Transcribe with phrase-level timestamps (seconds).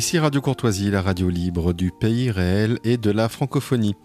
[0.00, 3.96] Ici Radio Courtoisie, la radio libre du pays réel et de la francophonie.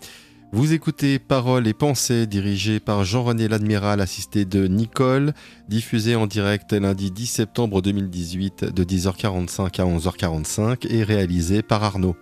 [0.51, 5.33] Vous écoutez Paroles et Pensées dirigées par Jean-René L'Admiral assisté de Nicole,
[5.69, 12.17] diffusé en direct lundi 10 septembre 2018 de 10h45 à 11h45 et réalisé par Arnaud.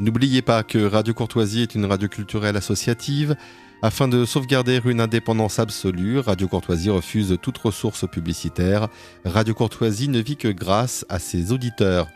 [0.00, 3.36] N'oubliez pas que Radio Courtoisie est une radio culturelle associative.
[3.80, 8.88] Afin de sauvegarder une indépendance absolue, Radio Courtoisie refuse toute ressource publicitaire.
[9.24, 12.08] Radio Courtoisie ne vit que grâce à ses auditeurs.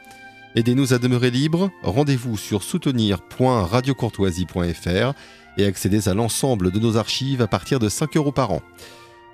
[0.59, 1.71] Aidez-nous à demeurer libre.
[1.85, 5.13] Rendez-vous sur soutenir.radiocourtoisie.fr
[5.57, 8.61] et accédez à l'ensemble de nos archives à partir de 5 euros par an.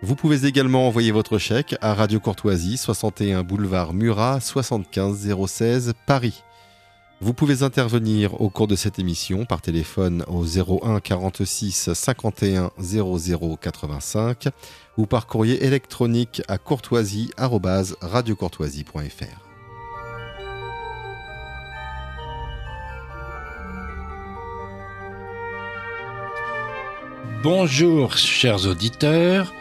[0.03, 6.43] Vous pouvez également envoyer votre chèque à Radio Courtoisie, 61 boulevard Murat, 75 016 Paris.
[7.23, 13.57] Vous pouvez intervenir au cours de cette émission par téléphone au 01 46 51 00
[13.57, 14.49] 85
[14.99, 19.44] ou par courrier électronique à courtoisie@radiocourtoisie.fr.
[27.45, 29.53] Bonjour chers auditeurs,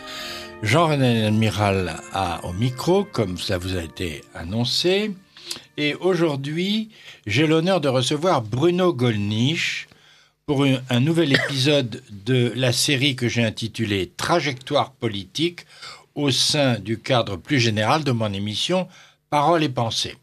[0.61, 5.11] Jean-René Admiral a au micro, comme ça vous a été annoncé,
[5.75, 6.91] et aujourd'hui
[7.27, 9.89] j'ai l'honneur de recevoir Bruno Gollnisch
[10.45, 15.65] pour un, un nouvel épisode de la série que j'ai intitulée Trajectoire politique
[16.15, 18.87] au sein du cadre plus général de mon émission
[19.29, 20.15] Paroles et pensées.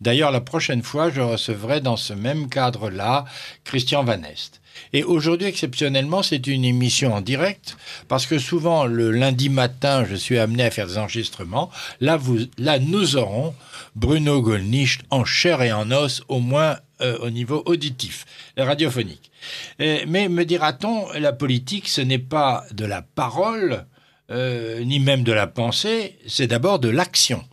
[0.00, 3.26] D'ailleurs, la prochaine fois, je recevrai dans ce même cadre-là
[3.64, 4.62] Christian Van Est.
[4.92, 7.76] Et aujourd'hui, exceptionnellement, c'est une émission en direct,
[8.08, 11.70] parce que souvent, le lundi matin, je suis amené à faire des enregistrements.
[12.00, 13.54] Là, vous, là nous aurons
[13.94, 18.24] Bruno Gollnisch en chair et en os, au moins euh, au niveau auditif,
[18.56, 19.30] radiophonique.
[19.78, 23.86] Mais me dira-t-on, la politique, ce n'est pas de la parole,
[24.30, 27.44] euh, ni même de la pensée, c'est d'abord de l'action.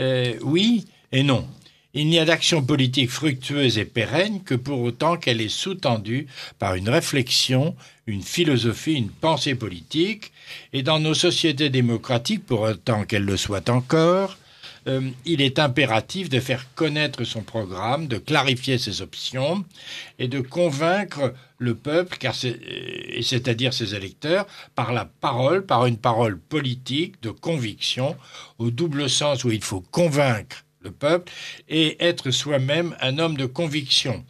[0.00, 1.46] Euh, oui et non.
[1.96, 6.26] Il n'y a d'action politique fructueuse et pérenne que pour autant qu'elle est sous-tendue
[6.58, 7.76] par une réflexion,
[8.08, 10.32] une philosophie, une pensée politique,
[10.72, 14.36] et dans nos sociétés démocratiques, pour autant qu'elles le soient encore,
[14.88, 19.64] euh, il est impératif de faire connaître son programme, de clarifier ses options
[20.18, 25.96] et de convaincre le peuple, car et c'est-à-dire ses électeurs, par la parole, par une
[25.96, 28.16] parole politique de conviction,
[28.58, 31.32] au double sens où il faut convaincre le peuple
[31.68, 34.24] et être soi-même un homme de conviction.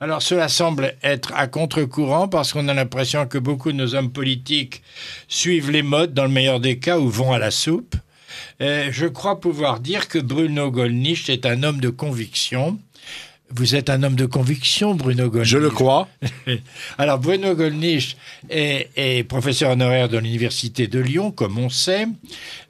[0.00, 4.10] Alors cela semble être à contre-courant parce qu'on a l'impression que beaucoup de nos hommes
[4.10, 4.82] politiques
[5.28, 7.94] suivent les modes dans le meilleur des cas ou vont à la soupe.
[8.60, 12.78] Euh, je crois pouvoir dire que Bruno Gollnisch est un homme de conviction.
[13.52, 15.48] Vous êtes un homme de conviction, Bruno Gollnisch.
[15.48, 16.08] Je le crois.
[16.98, 18.16] Alors, Bruno Gollnisch
[18.48, 22.06] est, est professeur honoraire de l'Université de Lyon, comme on sait.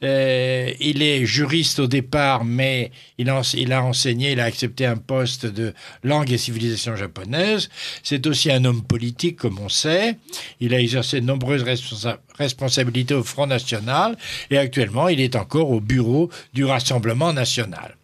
[0.03, 4.87] Euh, il est juriste au départ, mais il, a, il a enseigné, il a accepté
[4.87, 7.69] un poste de langue et civilisation japonaise.
[8.03, 10.17] C'est aussi un homme politique, comme on sait.
[10.61, 14.17] Il a exercé de nombreuses responsa responsabilités au Front National
[14.51, 17.97] et actuellement, il est encore au bureau du Rassemblement National.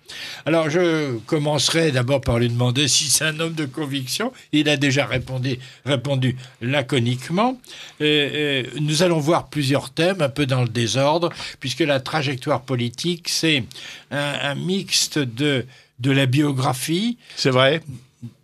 [0.44, 4.32] Alors, je commencerai d'abord par lui demander si c'est un homme de conviction.
[4.52, 7.60] Il a déjà répondu, répondu laconiquement.
[8.00, 11.30] Euh, nous allons voir plusieurs thèmes, un peu dans le désordre,
[11.60, 13.64] puisque la trajectoire politique, c'est
[14.10, 15.66] un, un, mixte de,
[16.00, 17.18] de la biographie.
[17.36, 17.82] C'est vrai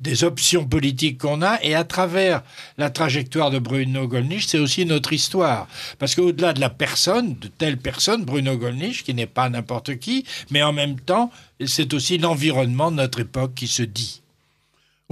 [0.01, 2.43] des options politiques qu'on a et à travers
[2.79, 5.69] la trajectoire de Bruno Gollnisch, c'est aussi notre histoire.
[5.99, 10.25] Parce qu'au-delà de la personne, de telle personne, Bruno Gollnisch, qui n'est pas n'importe qui,
[10.51, 11.31] mais en même temps,
[11.65, 14.23] c'est aussi l'environnement de notre époque qui se dit.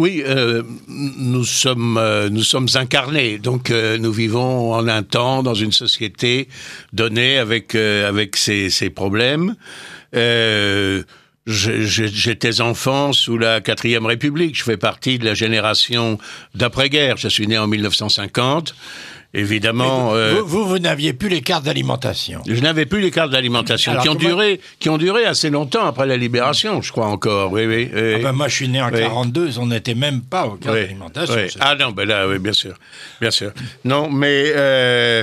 [0.00, 5.42] Oui, euh, nous sommes euh, nous sommes incarnés, donc euh, nous vivons en un temps
[5.42, 6.48] dans une société
[6.94, 9.56] donnée avec avec ses, problèmes.
[11.46, 14.56] J'étais enfant sous la quatrième République.
[14.56, 16.18] Je fais partie de la génération
[16.54, 17.16] d'après-guerre.
[17.16, 18.74] Je suis né en 1950.
[19.32, 22.42] Évidemment, vous, euh, vous, vous n'aviez plus les cartes d'alimentation.
[22.48, 24.28] Je n'avais plus les cartes d'alimentation qui ont comment...
[24.28, 27.52] duré, qui ont duré assez longtemps après la libération, je crois encore.
[27.52, 27.88] Oui, oui.
[27.94, 28.14] oui.
[28.16, 28.98] Ah ben moi, je suis né en oui.
[28.98, 30.82] 42, on n'était même pas aux cartes oui.
[30.82, 31.36] d'alimentation.
[31.60, 32.74] Ah non, ben là, oui, bien sûr,
[33.20, 33.52] bien sûr.
[33.84, 34.52] Non, mais.
[34.56, 35.22] Euh,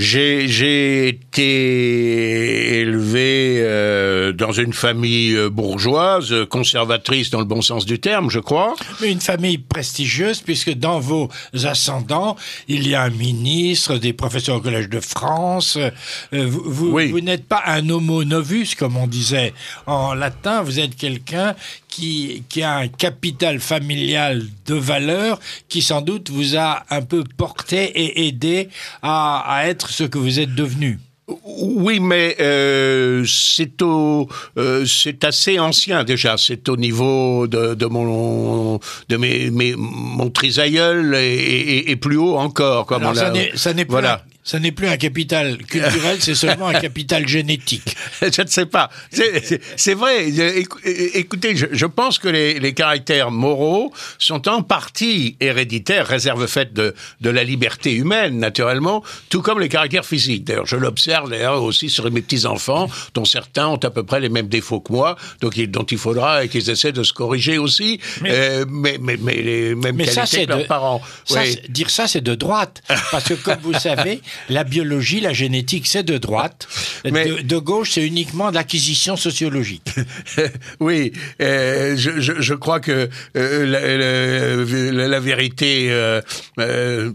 [0.00, 8.30] j'ai été élevé euh, dans une famille bourgeoise, conservatrice dans le bon sens du terme,
[8.30, 8.76] je crois.
[9.00, 11.28] Mais une famille prestigieuse, puisque dans vos
[11.64, 12.36] ascendants,
[12.68, 15.76] il y a un ministre, des professeurs au Collège de France.
[15.76, 15.90] Euh,
[16.32, 17.10] vous vous, oui.
[17.10, 19.52] vous n'êtes pas un homo novus, comme on disait
[19.86, 21.54] en latin, vous êtes quelqu'un
[21.88, 27.24] qui, qui, a un capital familial de valeur qui sans doute vous a un peu
[27.36, 28.68] porté et aidé
[29.02, 30.98] à, à être ce que vous êtes devenu.
[31.44, 36.36] Oui, mais euh, c'est au, euh, c'est assez ancien déjà.
[36.38, 38.80] C'est au niveau de, de mon,
[39.10, 42.86] de mes, mes mon trisaïeul et, et, et, plus haut encore.
[42.86, 44.14] Comme Alors, on ça n'est ça n'est plus, Voilà.
[44.24, 47.94] un- ça n'est plus un capital culturel, c'est seulement un capital génétique.
[48.22, 48.88] je ne sais pas.
[49.10, 50.30] C'est- vrai.
[50.30, 56.06] Écou- é- Écoutez, je, je pense que les, les caractères moraux sont en partie héréditaires,
[56.06, 60.44] réserve faite de, de la liberté humaine, naturellement, tout comme les caractères physiques.
[60.44, 64.30] D'ailleurs, je l'observe d'ailleurs aussi sur mes petits-enfants, dont certains ont à peu près les
[64.30, 68.00] mêmes défauts que moi, donc il- dont il faudra qu'ils essaient de se corriger aussi,
[68.22, 71.02] Mais- euh, mais, mais, mais les mêmes Mais ça, qualités que leurs de, parents.
[71.26, 71.52] ça, Oui.
[71.52, 72.82] c'est- dire ça, c'est de droite.
[73.10, 76.68] Parce que, comme vous savez, la biologie, la génétique, c'est de droite.
[77.04, 79.88] Mais- De, de gauche, c'est uniquement de l'acquisition sociologique.
[80.80, 86.20] oui, euh, je, je, je crois que euh, la, la- la vérité, euh,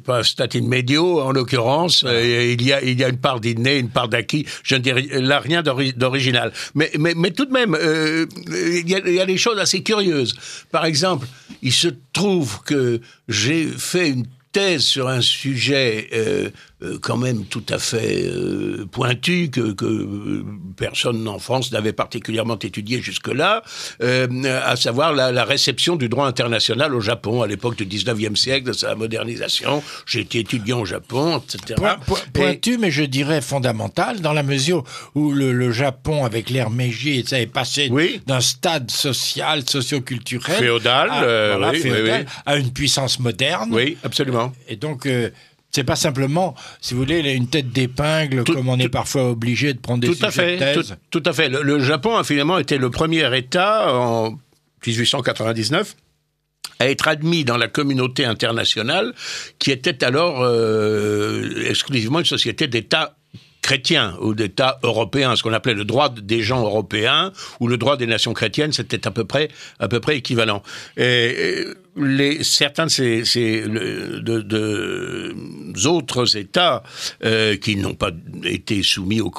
[0.06, 3.90] pas statin medio en l'occurrence, il y a il y a une part d'inné, une
[3.90, 4.46] part d'acquis.
[4.64, 8.96] Je ne dirais là rien d'ori- d'original, mais, mais mais tout de même, il y,
[8.96, 10.36] a, il y a des choses assez curieuses.
[10.72, 11.28] Par exemple,
[11.62, 16.50] il se trouve que j'ai fait une thèse sur un sujet euh,
[17.02, 20.44] quand même tout à fait euh, pointu que, que euh,
[20.78, 23.64] personne en France n'avait particulièrement étudié jusque-là,
[24.02, 24.28] euh,
[24.66, 28.68] à savoir la, la réception du droit international au Japon à l'époque du 19e siècle,
[28.68, 29.82] de sa modernisation.
[30.14, 31.76] Été étudiant au Japon, etc.
[31.78, 34.84] Point- point- Et- pointu, mais je dirais fondamental, dans la mesure
[35.16, 38.22] où le, le Japon, avec l'ère Meiji, ça est passé Oui.
[38.28, 42.34] d'un stade social, socioculturel, Féodal, à, euh, voilà, oui, oui, féodal, oui.
[42.46, 43.70] à une puissance moderne.
[43.74, 44.54] Oui, absolument.
[44.70, 45.30] Et donc, euh,
[45.76, 49.74] c'est pas simplement, si vous voulez, une tête d'épingle, Tout- comme on est parfois obligé
[49.74, 51.50] de prendre des Tout à fait, de tout, à fait.
[51.50, 54.38] Le, le Japon a finalement été le premier État en
[54.86, 55.96] 1899
[56.80, 59.14] à être admis dans la communauté internationale,
[59.60, 63.16] qui était alors euh, exclusivement une société d'États
[63.62, 67.32] chrétiens ou d'États européens, ce qu'on appelait le droit des gens européens
[67.62, 69.48] ou le droit des nations chrétiennes, c'était à peu près
[69.80, 70.62] à peu près équivalent.
[70.98, 71.04] Et,
[71.62, 71.66] et
[71.96, 75.36] les certains de ces, ces de, de
[75.86, 76.84] autres États
[77.24, 78.12] euh, qui n'ont pas
[78.44, 79.32] été soumis au,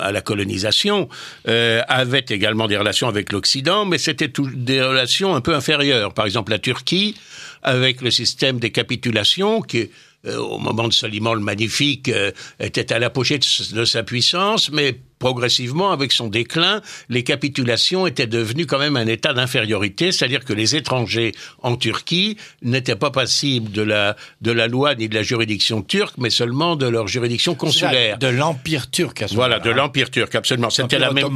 [0.00, 1.08] à la colonisation
[1.48, 6.12] euh, avaient également des relations avec l'Occident, mais c'était des relations un peu inférieures.
[6.14, 7.16] Par exemple, la Turquie
[7.62, 9.86] avec le système des capitulations qui euh,
[10.26, 14.96] au moment de Soliman le Magnifique, euh, était à l'apogée de, de sa puissance, mais
[15.18, 20.52] progressivement, avec son déclin, les capitulations étaient devenues quand même un état d'infériorité, c'est-à-dire que
[20.52, 21.32] les étrangers
[21.62, 26.14] en Turquie n'étaient pas passibles de la, de la loi ni de la juridiction turque,
[26.18, 28.18] mais seulement de leur juridiction consulaire.
[28.18, 29.82] De l'Empire turc à ce Voilà, de moment-là.
[29.84, 30.70] l'Empire turc, absolument.
[30.70, 31.28] C'était la même.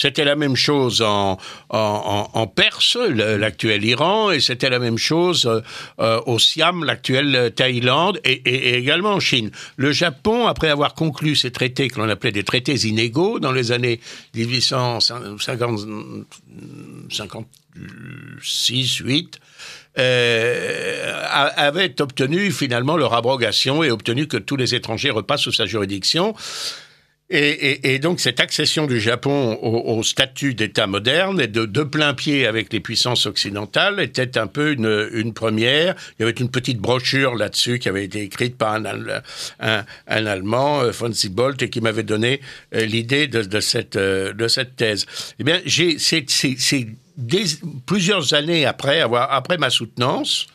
[0.00, 1.38] C'était la même chose en,
[1.70, 5.60] en, en, Perse, l'actuel Iran, et c'était la même chose euh,
[6.00, 9.50] euh, au Siam, l'actuelle euh, Thaïlande, et, également en Chine.
[9.76, 13.72] Le Japon, après avoir conclu ces traités que l'on appelait des traités inégaux dans les
[13.72, 14.00] années
[18.40, 19.38] 1856, 8,
[19.98, 25.52] euh, a- avait obtenu finalement leur abrogation et obtenu que tous les étrangers repassent sous
[25.52, 26.34] sa juridiction.
[27.30, 31.66] Et, et- et donc cette accession du Japon au, au statut d'État moderne et de,
[31.66, 35.94] de plein pied avec les puissances occidentales était un peu une, une première.
[36.18, 38.82] Il y avait une petite brochure là-dessus qui avait été écrite par un,
[39.60, 42.40] un, un Allemand, euh, von Siebold, et qui m'avait donné
[42.74, 45.04] euh, l'idée de, de cette, euh, de cette thèse.
[45.38, 46.24] Eh bien, j'ai c'est
[47.84, 50.46] plusieurs années après avoir après ma soutenance.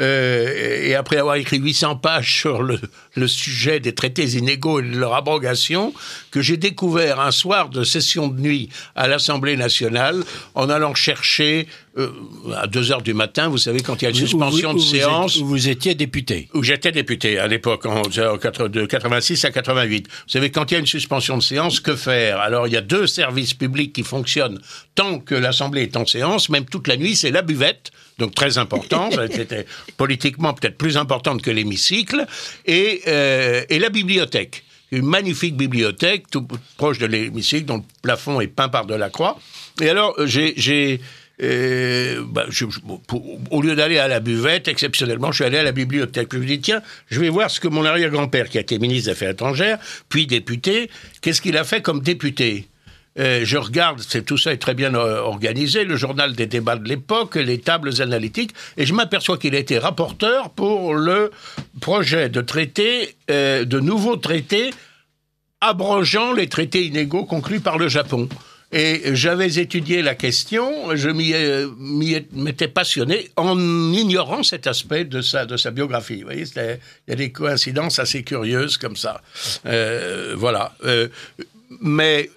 [0.00, 2.78] Euh, et après avoir écrit 800 pages sur le,
[3.16, 5.92] le sujet des traités inégaux et de leur abrogation,
[6.30, 10.22] que j'ai découvert un soir de session de nuit à l'Assemblée nationale
[10.54, 11.66] en allant chercher
[11.98, 12.10] euh,
[12.56, 14.70] à 2 heures du matin, vous savez, quand il y a une Où- où- suspension
[14.70, 16.48] où de êtes- séance Où vous étiez député.
[16.54, 20.06] où j'étais député à l'époque, en, en quatre- de 86 à 88.
[20.06, 22.38] Vous savez, quand il y a une suspension de séance, que faire?
[22.38, 24.60] Alors, il y a deux services publics qui fonctionnent
[24.94, 28.58] tant que l'Assemblée est en séance, même toute la nuit, c'est la buvette, donc très
[28.58, 32.26] important, c'était politiquement peut-être plus importante que l'hémicycle,
[32.66, 34.64] et, euh, et la bibliothèque.
[34.90, 36.46] Une magnifique bibliothèque, tout
[36.78, 39.38] proche de l'hémicycle, dont le plafond est peint par Delacroix.
[39.80, 40.54] Et alors, j'ai...
[40.56, 41.00] j'ai
[41.40, 45.58] euh, bah, je- je- pour- au lieu d'aller à la buvette, exceptionnellement, je suis allé
[45.58, 46.28] à la bibliothèque.
[46.32, 49.04] Je me dis, tiens, je vais voir ce que mon arrière-grand-père, qui a été ministre
[49.04, 52.66] des Affaires étrangères, puis député, qu'est-ce qu'il a fait comme député?
[53.18, 56.88] Euh, je regarde, tout ça est très bien euh, organisé, le journal des débats de
[56.88, 61.30] l'époque, les tables analytiques, et je m'aperçois qu'il a été rapporteur pour le
[61.80, 64.70] projet de traité, euh, de nouveaux traités
[65.60, 68.28] abrogeant les traités inégaux conclus par le Japon.
[68.70, 71.32] Et j'avais étudié la question, je m'y
[72.32, 73.58] m'étais passionné en
[73.94, 76.18] ignorant cet aspect de sa, biographie.
[76.18, 79.22] Vous voyez, il y a des coïncidences assez curieuses comme ça.
[79.64, 80.74] Voilà.
[81.80, 82.28] Mais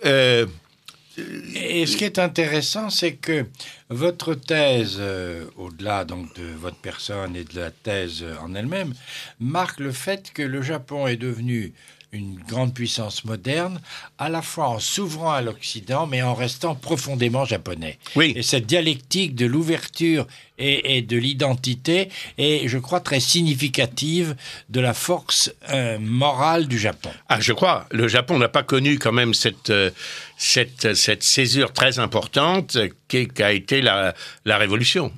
[1.55, 3.45] Et ce qui est intéressant, c'est que
[3.89, 8.93] votre thèse, euh, au-delà donc de votre personne et de la thèse en elle-même,
[9.39, 11.73] marque le fait que le Japon est devenu
[12.13, 13.79] une grande puissance moderne,
[14.17, 17.97] à la fois en s'ouvrant à l'Occident, mais en restant profondément japonais.
[18.17, 18.33] Oui.
[18.35, 20.27] Et cette dialectique de l'ouverture
[20.57, 24.35] et, et de l'identité est, je crois, très significative
[24.69, 27.11] de la force euh, morale du Japon.
[27.29, 27.87] Ah, je crois.
[27.91, 29.89] Le Japon n'a pas connu quand même cette, euh,
[30.37, 32.77] cette, cette césure très importante
[33.07, 34.13] qu'est- qu'a été la,
[34.45, 35.13] la Révolution.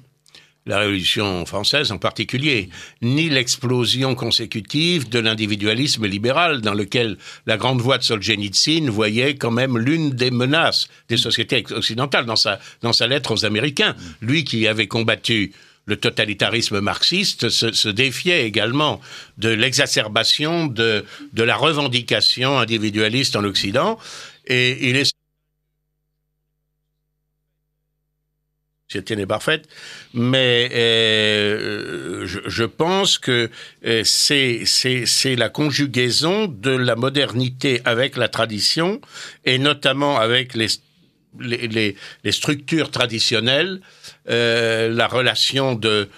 [0.66, 2.70] La Révolution française en particulier,
[3.02, 9.52] ni l'explosion consécutive de l'individualisme libéral dans lequel la grande voix de Solzhenitsyn voyait quand
[9.52, 13.96] même l'une des menaces des sociétés occidentales dans sa, dans sa lettre aux Américains.
[14.22, 15.52] Lui qui avait combattu
[15.86, 19.02] le totalitarisme marxiste se, se défiait également
[19.38, 21.04] de l'exacerbation de,
[21.34, 24.00] de la revendication individualiste en Occident.
[24.48, 25.12] Et il est
[28.94, 29.68] société n'est parfaite,
[30.14, 33.50] mais euh, je, pense que
[33.86, 39.02] euh, c'est c'est la conjugaison de la modernité avec la tradition
[39.46, 40.68] et notamment avec les
[41.40, 41.96] les,
[42.30, 43.82] structures traditionnelles,
[44.30, 46.10] euh, la relation de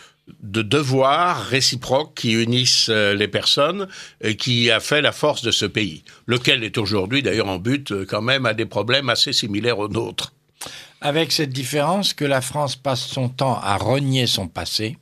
[0.42, 3.88] de devoirs réciproques qui unissent les personnes
[4.22, 7.94] et qui a fait la force de ce pays, lequel est aujourd'hui d'ailleurs en but
[8.06, 10.35] quand même à des problèmes assez similaires aux nôtres.
[11.06, 14.98] Avec cette différence que la France passe son temps à renier son passé,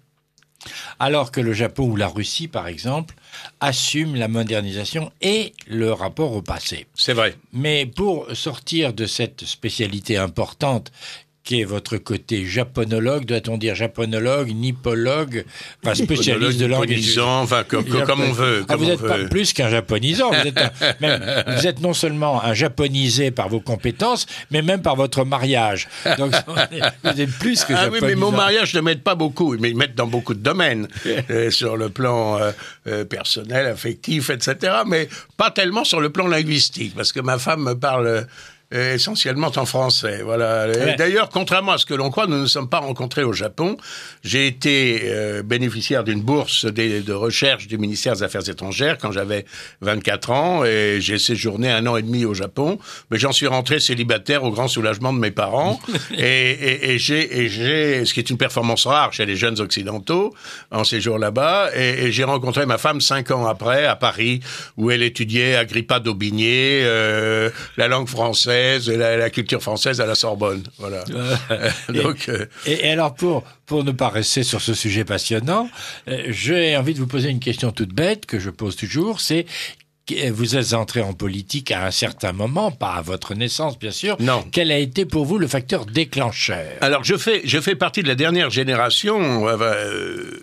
[0.99, 3.15] alors que le Japon ou la Russie, par exemple,
[3.61, 6.87] assument la modernisation et le rapport au passé.
[6.93, 7.37] C'est vrai.
[7.53, 10.91] Mais pour sortir de cette spécialité importante
[11.43, 15.43] qui est votre côté japonologue, doit-on dire japonologue, nippologue,
[15.93, 18.63] spécialiste de langue et Nipponisant, enfin, comme, on veut.
[18.63, 20.31] ah, comme vous n'êtes pas plus qu'un japonisant.
[20.31, 20.71] Vous êtes, un-
[21.01, 25.89] même- vous êtes non seulement un japonisé par vos compétences, mais même par votre mariage.
[26.17, 26.31] Donc,
[27.03, 28.07] vous êtes plus que Ah oui, japonisant.
[28.07, 30.87] mais mon mariage ne m'aide pas beaucoup, mais ils m'aident dans beaucoup de domaines,
[31.29, 32.51] euh, sur le plan euh,
[32.87, 37.63] euh, personnel, affectif, etc., mais pas tellement sur le plan linguistique, parce que ma femme
[37.63, 38.27] me parle
[38.73, 40.21] essentiellement en français.
[40.23, 40.67] Voilà.
[40.67, 40.95] Ouais.
[40.97, 43.77] D'ailleurs, contrairement à ce que l'on croit, nous ne nous sommes pas rencontrés au Japon.
[44.23, 49.11] J'ai été euh, bénéficiaire d'une bourse des- de recherche du ministère des Affaires étrangères quand
[49.11, 49.45] j'avais
[49.81, 52.79] 24 ans et j'ai séjourné un an et demi au Japon,
[53.11, 55.79] mais j'en suis rentré célibataire au grand soulagement de mes parents
[56.17, 60.33] et, j'ai, et j'ai, ce qui est une performance rare chez les jeunes occidentaux
[60.71, 64.39] en séjour là-bas, et, et j'ai rencontré ma femme cinq ans après à Paris
[64.77, 70.15] où elle étudiait Agrippa d'Aubigné, euh, la langue française la, la culture française à la
[70.15, 70.63] Sorbonne.
[70.77, 71.03] Voilà.
[71.89, 75.69] Donc, euh, Et, et alors, pour, pour ne pas rester sur ce sujet passionnant,
[76.07, 79.45] euh, j'ai envie de vous poser une question toute bête que je pose toujours, c'est
[80.31, 84.17] vous êtes entré en politique à un certain moment, pas à votre naissance bien sûr.
[84.19, 84.43] Non.
[84.51, 86.73] Quel a été pour vous le facteur déclencheur?
[86.81, 89.47] Alors je fais, je fais partie de la dernière génération.
[89.47, 90.41] euh,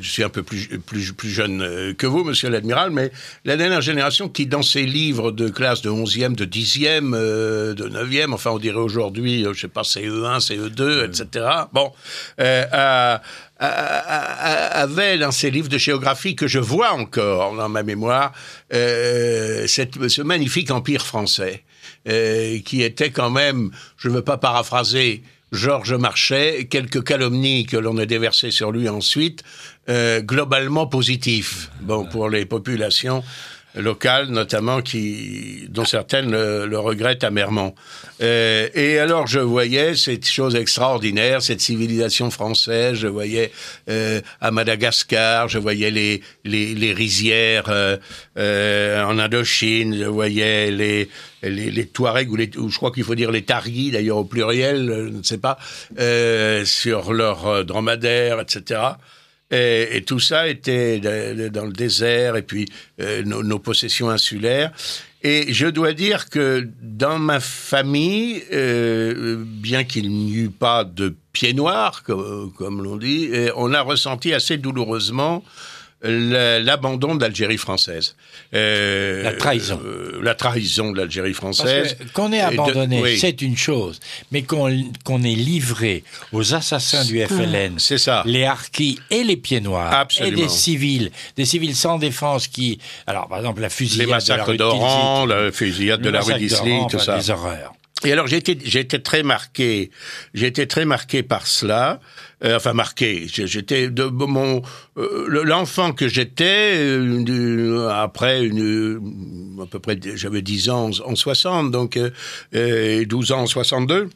[0.00, 3.10] je suis un peu plus, plus, plus jeune euh, que vous, monsieur l'admiral, mais
[3.44, 7.88] la dernière génération qui, dans ses livres de classe de 11e, de 10e, euh, de
[7.88, 11.46] 9e, enfin on dirait aujourd'hui, euh, je sais pas, CE1, CE2, etc.
[11.72, 11.92] Bon,
[12.40, 13.18] euh,
[13.58, 18.32] avait dans ses livres de géographie que je vois encore dans ma mémoire,
[18.70, 21.62] cette, ce magnifique empire français,
[22.04, 27.98] qui était quand même, je ne veux pas paraphraser, Georges Marchais, quelques calomnies que l'on
[27.98, 29.44] a déversées sur lui ensuite,
[29.88, 31.70] euh, globalement positif.
[31.82, 33.22] Bon, pour les populations
[33.74, 37.74] locales, notamment, qui, dont certaines le, le regrettent amèrement.
[38.20, 42.96] Euh, et alors, je voyais cette chose extraordinaire, cette civilisation française.
[42.96, 43.50] Je voyais
[43.88, 47.96] euh, à Madagascar, je voyais les les, les rizières euh,
[48.38, 51.08] euh, en Indochine, je voyais les
[51.42, 54.24] les, les Touaregs ou, les, ou je crois qu'il faut dire les Targis d'ailleurs au
[54.24, 55.58] pluriel, je ne sais pas,
[55.98, 58.80] euh, sur leurs euh, dromadaires, etc.
[59.52, 60.98] Et, tout ça était
[61.50, 62.66] dans le désert et puis
[63.00, 64.72] euh, nos, possessions insulaires.
[65.22, 71.14] Et je dois dire que dans ma famille, euh, bien qu'il n'y eut pas de
[71.32, 75.44] pied noir, comme, comme l'on dit, euh, on a ressenti assez douloureusement
[76.02, 78.14] l'abandon de l'Algérie française.
[78.54, 79.80] Euh, La trahison.
[79.84, 81.96] euh, la trahison de l'Algérie française.
[82.12, 83.18] qu'on ait abandonné, oui.
[83.18, 88.22] c'est une chose, mais qu'on qu'on ait livré aux assassins du FLN, C'est ça.
[88.26, 90.36] les harkis et les pieds noirs, Absolument.
[90.36, 94.10] et des civils, des civils sans défense qui, alors par exemple la Les fusillade de
[94.10, 97.18] la massacres d'Oran, la fusillade de la rue d'Isly, tout ça.
[97.18, 97.72] Des horreurs.
[98.04, 98.56] Et alors été
[99.00, 99.90] très marqué,
[100.34, 102.00] été très marqué par cela.
[102.44, 103.26] Euh, enfin marqué.
[103.28, 104.62] J'étais de mon
[104.98, 111.70] euh, l'enfant que j'étais euh, après une à peu près j'avais 10 ans en 60
[111.70, 111.98] donc
[112.54, 114.10] euh, 12 ans en 62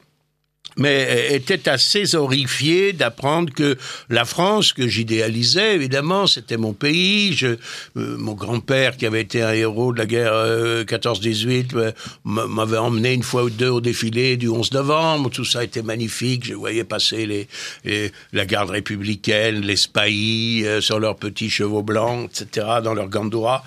[0.76, 3.76] mais était assez horrifié d'apprendre que
[4.10, 7.32] la France, que j'idéalisais, évidemment, c'était mon pays.
[7.32, 7.56] Je, euh,
[7.94, 10.34] mon grand-père, qui avait été un héros de la guerre
[10.84, 11.92] 14-18, euh,
[12.24, 15.30] m'avait emmené une fois ou deux au défilé du 11 novembre.
[15.30, 16.44] Tout ça était magnifique.
[16.44, 22.30] Je voyais passer les, la garde républicaine, les spahis euh, sur leurs petits chevaux blancs,
[22.30, 23.64] etc., dans leurs gandoura.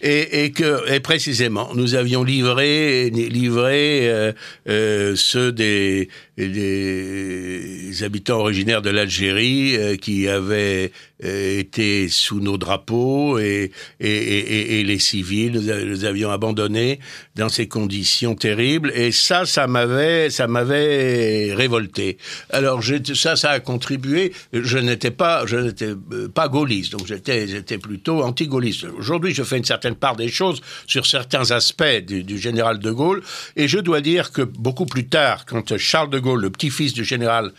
[0.00, 4.32] Et, et que, et précisément, nous avions livré, livré
[4.66, 6.08] ceux des
[6.52, 10.92] des habitants originaires de l'Algérie euh, qui avaient
[11.24, 16.98] euh, été sous nos drapeaux et, et, les civils, nous, nous, avions abandonnés
[17.36, 18.92] dans ces conditions terribles.
[18.94, 22.18] Et ça, ça m'avait, ça m'avait révolté.
[22.50, 22.82] Alors
[23.14, 24.32] ça, ça a contribué.
[24.52, 28.86] Je n'étais pas, je n'étais euh, pas gaulliste, donc j'étais, j'étais plutôt anti-gaulliste.
[28.98, 32.90] Aujourd'hui, je fais une certaine part des choses sur certains aspects du, du général de
[32.90, 33.22] Gaulle,
[33.56, 37.04] et je dois dire que beaucoup plus tard, quand Charles de Gaulle, le petit-fils du
[37.04, 37.52] général,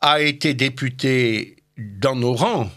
[0.00, 2.70] a été député dans nos rangs,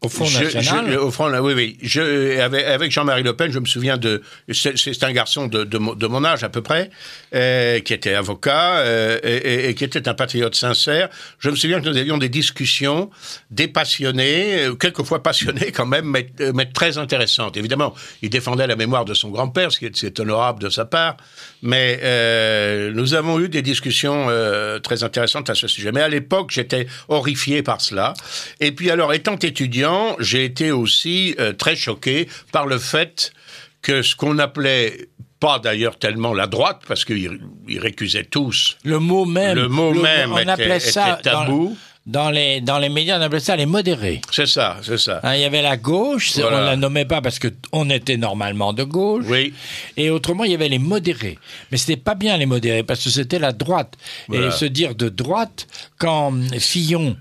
[0.00, 1.76] au Front National je, Au Front, oui, oui.
[1.82, 4.22] Je, avec, avec Jean-Marie Le Pen, je me souviens de...
[4.52, 6.90] C'est un garçon de, de, de, mon âge, à peu près,
[7.34, 11.08] euh, qui était avocat euh, et, et, qui était un patriote sincère.
[11.40, 13.10] Je me souviens que nous avions des discussions,
[13.50, 17.56] des passionnés, euh, quelquefois passionnés quand même, mais, mais, très intéressantes.
[17.56, 20.84] Évidemment, il défendait la mémoire de son grand-père, ce qui est, est, honorable de sa
[20.84, 21.16] part,
[21.60, 24.28] mais euh, nous avons eu des discussions
[24.82, 25.90] très intéressantes à ce sujet.
[25.90, 28.14] Mais à l'époque, j'étais horrifié par cela.
[28.60, 29.87] Et puis alors, étant étudiant,
[30.20, 33.32] j'ai été aussi euh, très choqué par le fait
[33.82, 35.08] que ce qu'on appelait
[35.40, 37.40] pas d'ailleurs tellement la droite, parce qu'ils
[37.78, 38.76] récusaient tous.
[38.84, 39.56] Le mot même.
[39.56, 41.76] Le mot le, même on était, appelait ça était tabou.
[42.06, 44.20] Dans, dans, les, dans les médias, on appelait ça les modérés.
[44.32, 45.20] C'est ça, c'est ça.
[45.22, 46.58] Hein, il y avait la gauche, voilà.
[46.58, 49.26] on la nommait pas parce qu'on était normalement de gauche.
[49.28, 49.52] Oui.
[49.96, 51.38] Et autrement, il y avait les modérés.
[51.70, 53.94] Mais c'était pas bien les modérés, parce que c'était la droite.
[54.26, 54.48] Voilà.
[54.48, 57.16] Et se dire de droite, quand Fillon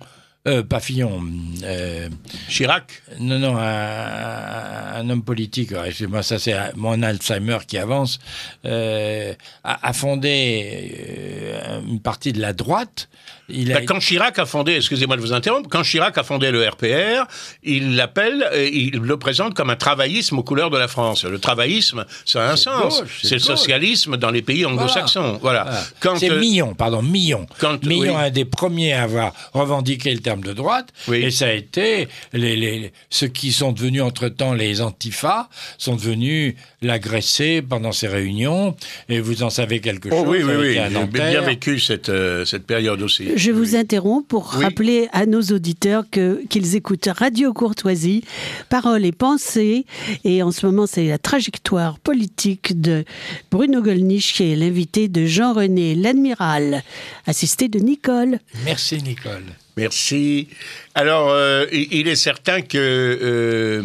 [0.48, 1.24] euh, pas Fillon.
[1.64, 2.10] Euh,
[2.48, 8.20] Chirac Non, non, un, un homme politique, excusez-moi, ça c'est mon Alzheimer qui avance,
[8.66, 9.34] euh,
[9.64, 13.10] a, a, fondé euh, une partie de la droite.
[13.50, 13.82] Il a...
[13.82, 17.26] Quand Chirac a fondé, excusez-moi de vous interrompre, quand Chirac a fondé le RPR,
[17.64, 21.24] il l'appelle, il le présente comme un travaillisme aux couleurs de la France.
[21.24, 23.04] Le travaillisme, ça a un sens.
[23.22, 25.40] C'est le socialisme dans les pays anglo-saxons.
[25.42, 25.64] Voilà.
[25.64, 25.84] voilà.
[26.02, 26.20] voilà.
[26.20, 27.46] C'est euh, Millon, pardon, Millon.
[27.60, 28.26] Quand, Millon, oui.
[28.26, 31.24] un des premiers à avoir revendiqué le terme de droite, oui.
[31.24, 36.56] et ça a été les, les, ceux qui sont devenus entre-temps les antifas, sont devenus
[36.82, 38.76] l'agresser pendant ces réunions,
[39.10, 40.20] et vous en savez quelque chose.
[40.22, 40.74] Oh, oui, oui, oui.
[40.74, 43.37] J'ai bien vécu cette, euh, cette période aussi.
[43.38, 44.64] Je vous interromps pour oui.
[44.64, 48.24] rappeler à nos auditeurs que qu'ils écoutent Radio Courtoisie,
[48.68, 49.86] Paroles et Pensées,
[50.24, 53.06] et en ce moment c'est la trajectoire politique de
[53.52, 56.84] Bruno Gollnisch qui est l'invité de Jean-René l'admiral,
[57.28, 58.40] assisté de Nicole.
[58.66, 59.46] Merci Nicole.
[59.78, 60.48] Merci.
[60.96, 63.84] Alors, euh, il est certain que euh,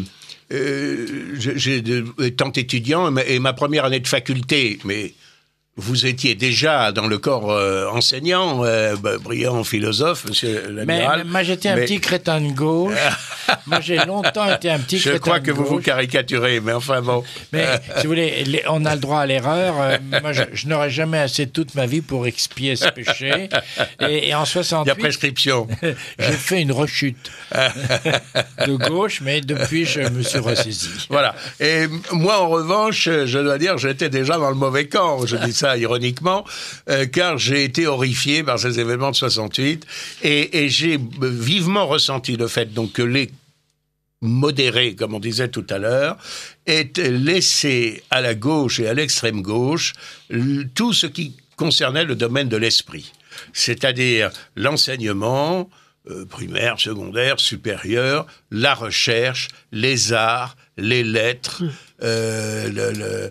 [0.50, 1.84] euh, j'ai
[2.38, 5.12] tant étudiant et ma première année de faculté, mais
[5.76, 11.18] vous étiez déjà dans le corps euh, enseignant, euh, bah, brillant philosophe, monsieur l'amiral.
[11.18, 11.84] Mais, mais, moi, j'étais un mais...
[11.84, 12.94] petit crétin de gauche.
[13.66, 17.00] moi, j'ai longtemps été un petit Je crétin crois que vous vous caricaturez, mais enfin
[17.00, 17.24] bon.
[17.54, 19.76] Mais si vous voulez, les, on a le droit à l'erreur.
[19.80, 23.48] Euh, moi, je, je n'aurais jamais assez toute ma vie pour expier ce péché.
[24.00, 24.84] Et, et en 68...
[24.84, 25.68] Il y a prescription.
[26.18, 31.06] j'ai fait une rechute de gauche, mais depuis, je me suis ressaisi.
[31.08, 31.34] Voilà.
[31.60, 35.24] Et moi, en revanche, je dois dire, j'étais déjà dans le mauvais camp.
[35.24, 36.44] Je dis ironiquement,
[36.88, 39.86] euh, car j'ai été horrifié par ces événements de 68
[40.22, 43.30] et, j'ai vivement ressenti le fait donc que les
[44.20, 46.16] modérés, comme on disait tout à l'heure,
[46.66, 49.94] aient laissé à la gauche et à l'extrême gauche
[50.74, 53.12] tout ce qui concernait le domaine de l'esprit,
[53.52, 55.68] c'est-à-dire l'enseignement,
[56.10, 61.62] euh, primaire, secondaire, supérieur, la recherche, les arts, les lettres,
[62.02, 63.30] euh,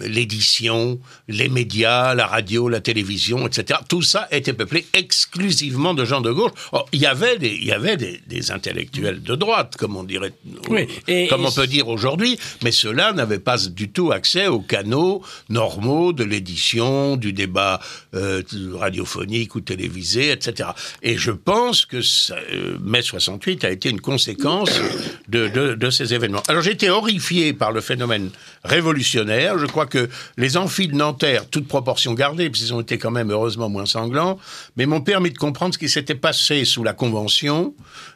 [0.00, 3.80] l'édition, le, les médias, la radio, la télévision, etc.
[3.88, 6.52] Tout ça était peuplé exclusivement de gens de gauche.
[6.72, 10.04] Or, il y avait des, il y avait des, des intellectuels de droite, comme on
[10.04, 10.32] dirait,
[10.68, 14.46] oui, et, comme et on peut dire aujourd'hui, mais ceux-là n'avaient pas du tout accès
[14.46, 17.80] aux canaux normaux de l'édition, du débat
[18.14, 18.42] euh,
[18.74, 20.70] radiophonique ou télévisé, etc.
[21.02, 24.80] Et je pense que ça, euh, mai 68 a été une conséquence
[25.28, 26.42] de, de, de ces événements.
[26.48, 28.30] Alors j'étais horrifié par le phénomène
[28.64, 29.58] révolutionnaire.
[29.58, 33.30] Je crois que les amphis de Nanterre, toute proportion gardée, puisqu'ils ont été quand même
[33.30, 34.38] heureusement moins sanglants,
[34.76, 37.74] mais m'ont permis de comprendre ce qui s'était passé sous la Convention,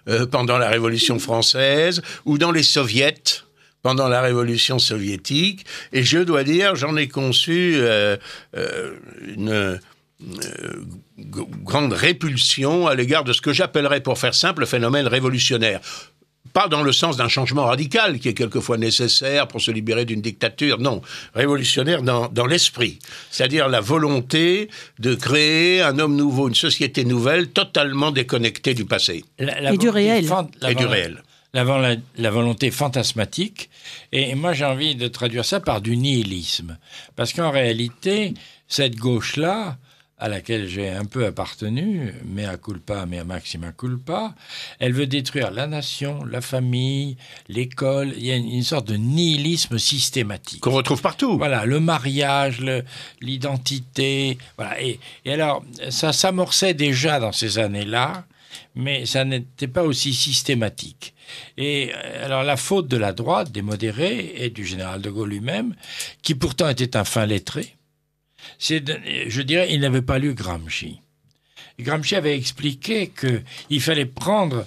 [0.08, 3.44] euh, pendant la Révolution française, ou dans les soviets,
[3.82, 8.16] pendant la révolution soviétique, et je dois dire, j'en ai conçu euh,
[8.56, 9.78] euh, une
[11.64, 15.80] grande répulsion à l'égard de ce que j'appellerais, pour faire simple, le phénomène révolutionnaire
[16.52, 20.20] pas dans le sens d'un changement radical qui est quelquefois nécessaire pour se libérer d'une
[20.20, 21.02] dictature, non,
[21.34, 22.98] révolutionnaire dans, dans l'esprit,
[23.30, 29.24] c'est-à-dire la volonté de créer un homme nouveau, une société nouvelle totalement déconnectée du passé.
[29.38, 30.28] et du réel.
[30.66, 31.22] et du réel.
[31.54, 31.64] La,
[32.18, 33.70] la, volonté fantasmatique.
[34.12, 36.76] Et moi, j'ai envie de traduire ça par du nihilisme.
[37.16, 38.34] Parce qu'en réalité,
[38.68, 39.78] cette gauche-là,
[40.18, 44.34] à laquelle j'ai un peu appartenu, mais à culpa, mais à maxima culpa,
[44.80, 47.16] elle veut détruire la nation, la famille,
[47.48, 48.12] l'école.
[48.16, 50.60] Il y a une, sorte de nihilisme systématique.
[50.60, 51.38] Qu'on retrouve partout.
[51.38, 52.60] Voilà, le mariage,
[53.20, 54.38] l'identité.
[54.56, 54.80] Voilà.
[54.82, 58.24] Et, et alors, ça s'amorçait déjà dans ces années-là,
[58.74, 61.14] mais ça n'était pas aussi systématique.
[61.56, 65.30] Et euh, alors la faute de la droite, des modérés et du général de Gaulle
[65.30, 65.74] lui-même,
[66.22, 67.77] qui pourtant était un fin lettré,
[68.58, 71.00] je dirais, il n'avait pas lu Gramsci.
[71.80, 74.66] Gramsci avait expliqué qu'il fallait prendre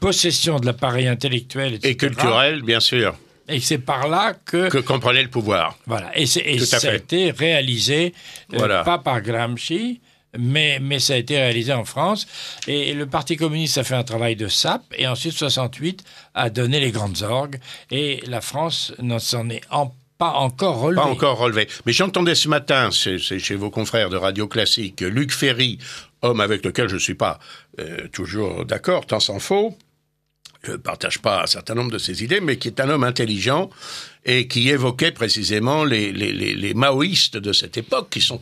[0.00, 3.16] possession de l'appareil intellectuel et culturel, bien sûr.
[3.48, 5.76] Et c'est par là que que comprenait le pouvoir.
[5.86, 6.16] Voilà.
[6.16, 8.14] Et, ça a été réalisé
[8.54, 10.00] euh, pas par Gramsci,
[10.38, 12.26] mais, mais ça a été réalisé en France.
[12.66, 16.80] Et, le Parti communiste a fait un travail de sape, et ensuite 68 a donné
[16.80, 17.58] les grandes orgues,
[17.90, 21.02] et la France n'en s'en est en pas encore relevé.
[21.02, 21.68] Pas encore relevé.
[21.84, 25.78] Mais j'entendais ce matin, c'est chez vos confrères de Radio Classique, Luc Ferry,
[26.22, 27.40] homme avec lequel je ne suis pas
[27.80, 29.76] euh, toujours d'accord, tant s'en faut.
[30.62, 33.02] Je ne partage pas un certain nombre de ses idées, mais qui est un homme
[33.02, 33.68] intelligent
[34.24, 38.38] et qui évoquait précisément les, les, les, maoïstes de cette époque, qui sont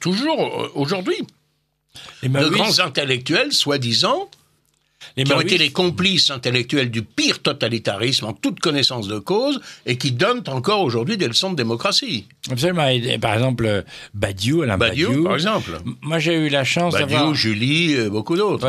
[0.00, 1.24] toujours euh, aujourd'hui.
[2.24, 4.28] De grands intellectuels, soi-disant,
[5.16, 9.96] qui ont été les complices intellectuels du pire totalitarisme en toute connaissance de cause et
[9.96, 12.26] qui donnent encore aujourd'hui des leçons de démocratie.
[12.50, 12.88] Absolument.
[13.20, 15.78] par exemple, Badiou, Alain Badiou, par exemple.
[16.00, 17.22] Moi, j'ai eu la chance d'avoir...
[17.22, 18.66] Badiou, Julie, euh, beaucoup d'autres.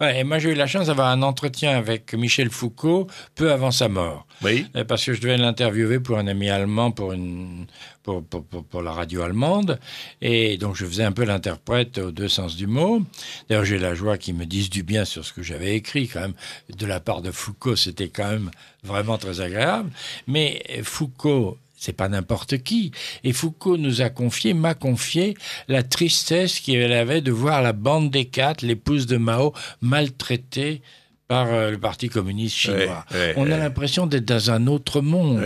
[0.00, 3.70] Ouais, et moi, j'ai eu la chance d'avoir un entretien avec Michel Foucault peu avant
[3.70, 4.26] sa mort.
[4.42, 4.66] Oui.
[4.76, 7.66] Euh, parce que je devais l'interviewer pour un ami allemand, pour une
[8.04, 9.80] pour, la radio allemande.
[10.20, 13.02] Et donc, je faisais un peu l'interprète aux deux sens du mot.
[13.48, 16.20] D'ailleurs, j'ai la joie qu'ils me disent du bien sur ce que j'avais écrit, quand
[16.20, 16.34] même.
[16.76, 18.50] De la part de Foucault, c'était quand même
[18.82, 19.90] vraiment très agréable.
[20.26, 22.92] Mais Foucault, c'est pas n'importe qui.
[23.24, 25.34] Et Foucault nous a confié, m'a confié
[25.68, 30.82] la tristesse qu'il avait de voir la bande des quatre, l'épouse de Mao, maltraitée
[31.28, 33.04] par euh, le Parti communiste chinois.
[33.36, 35.42] on a l'impression d'être dans un autre monde.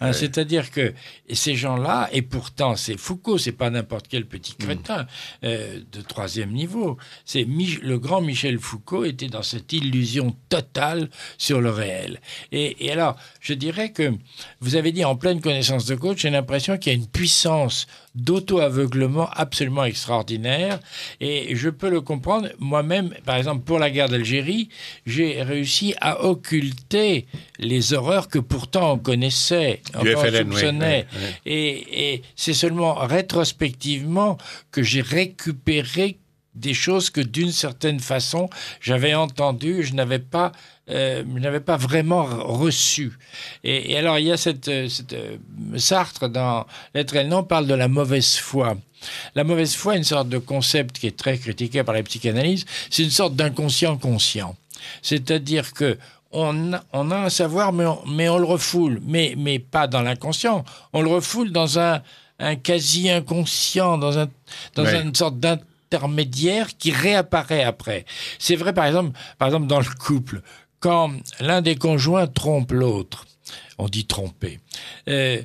[0.00, 0.92] Hein, c'est-à-dire que
[1.32, 4.64] ces gens-là, et pourtant c'est Foucault, c'est pas n'importe quel petit mm.
[4.64, 5.06] crétin
[5.44, 6.98] euh, de troisième niveau.
[7.24, 7.46] C'est
[7.82, 11.08] le grand Michel Foucault était dans cette illusion totale
[11.38, 12.20] sur le réel.
[12.52, 14.12] Et, et alors, je dirais que
[14.60, 17.86] vous avez dit en pleine connaissance de coach, j'ai l'impression qu'il y a une puissance
[18.14, 20.80] d'auto-aveuglement absolument extraordinaire.
[21.20, 22.48] Et je peux le comprendre.
[22.58, 24.68] Moi-même, par exemple, pour la guerre d'Algérie,
[25.06, 27.26] j'ai réussi à occulter
[27.58, 31.06] les horreurs que pourtant on connaissait, on soupçonnait.
[31.46, 34.38] Et, et c'est seulement rétrospectivement
[34.70, 36.18] que j'ai récupéré
[36.54, 38.48] des choses que d'une certaine façon
[38.80, 40.52] j'avais entendues, je n'avais pas,
[40.90, 43.12] euh, je n'avais pas vraiment reçu.
[43.62, 45.36] Et, alors il y a cette, euh, cette euh,
[45.76, 48.76] Sartre dans L'être et le nom parle de la mauvaise foi.
[49.34, 52.64] La mauvaise foi est une sorte de concept qui est très critiqué par la psychanalyse.
[52.90, 54.56] C'est une sorte d'inconscient conscient.
[55.02, 55.98] C'est-à-dire que
[56.32, 60.02] on, on, a un savoir, mais on, mais on le refoule, mais, mais pas dans
[60.02, 60.64] l'inconscient.
[60.92, 62.02] On le refoule dans un,
[62.40, 64.28] un quasi inconscient, dans, un,
[64.74, 68.04] dans une sorte d'intelligence intermédiaire qui réapparaît après.
[68.38, 70.42] C'est vrai, par exemple, par exemple, dans le couple,
[70.80, 73.26] quand l'un des conjoints trompe l'autre,
[73.78, 74.60] on dit tromper,
[75.08, 75.40] euh,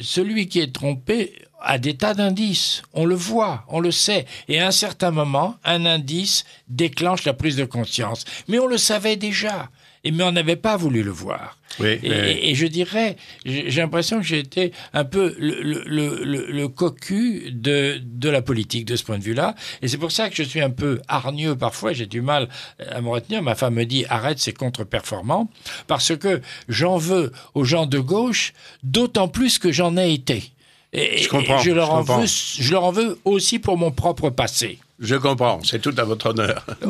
[0.00, 2.82] celui qui est trompé a des tas d'indices.
[2.94, 4.24] On le voit, on le sait.
[4.48, 8.24] Et à un certain moment, un indice déclenche la prise de conscience.
[8.48, 9.68] Mais on le savait déjà
[10.04, 11.58] et mais on n'avait pas voulu le voir.
[11.80, 15.84] et, je dirais, j'ai l'impression que j'ai été un peu le, le,
[16.24, 19.54] le, le, cocu de, de la politique de ce point de vue-là.
[19.82, 22.48] Et c'est pour ça que je suis un peu hargneux parfois, j'ai du mal
[22.90, 23.42] à me retenir.
[23.42, 25.50] Ma femme me dit arrête, c'est contre-performant,
[25.86, 30.52] parce que j'en veux aux gens de gauche, d'autant plus que j'en ai été.
[30.92, 31.58] Et, je comprends.
[31.58, 34.78] je, leur en veux, je leur en veux aussi pour mon propre passé.
[34.98, 36.66] Je comprends, c'est tout à votre honneur.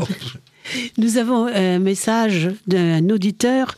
[0.99, 3.77] Nous avons un message d'un auditeur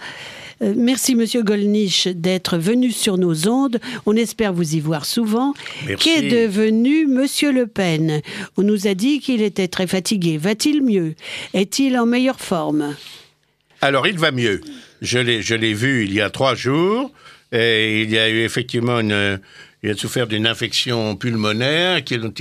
[0.63, 3.81] Euh, merci, Monsieur Golnisch, d'être venu sur nos ondes.
[4.07, 5.55] On espère vous y voir souvent.
[5.99, 8.21] Qu'est devenu Monsieur Le Pen?
[8.57, 10.39] On nous a dit qu'il était très fatigué.
[10.39, 11.15] Va-t-il mieux?
[11.53, 12.95] Est-il en meilleure forme?
[13.81, 14.61] Alors, il va mieux.
[15.01, 17.11] Je l'ai vu il y a trois jours.
[17.51, 19.41] Et il y a eu effectivement une
[19.85, 22.33] il a souffert d'une infection pulmonaire dont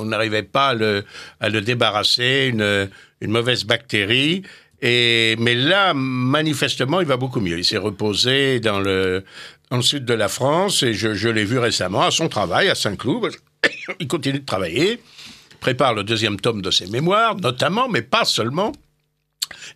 [0.00, 1.04] on n'arrivait pas à le,
[1.38, 2.88] à le débarrasser, une,
[3.20, 4.42] une mauvaise bactérie.
[4.82, 7.58] Et, mais là, manifestement, il va beaucoup mieux.
[7.58, 9.24] Il s'est reposé dans le,
[9.82, 13.32] sud de la France et je, je l'ai vu récemment à son travail à Saint-Cloud.
[14.00, 15.00] il continue de travailler,
[15.60, 18.72] prépare le deuxième tome de ses mémoires, notamment, mais pas seulement.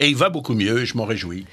[0.00, 1.46] Et il va beaucoup mieux et je m'en réjouis.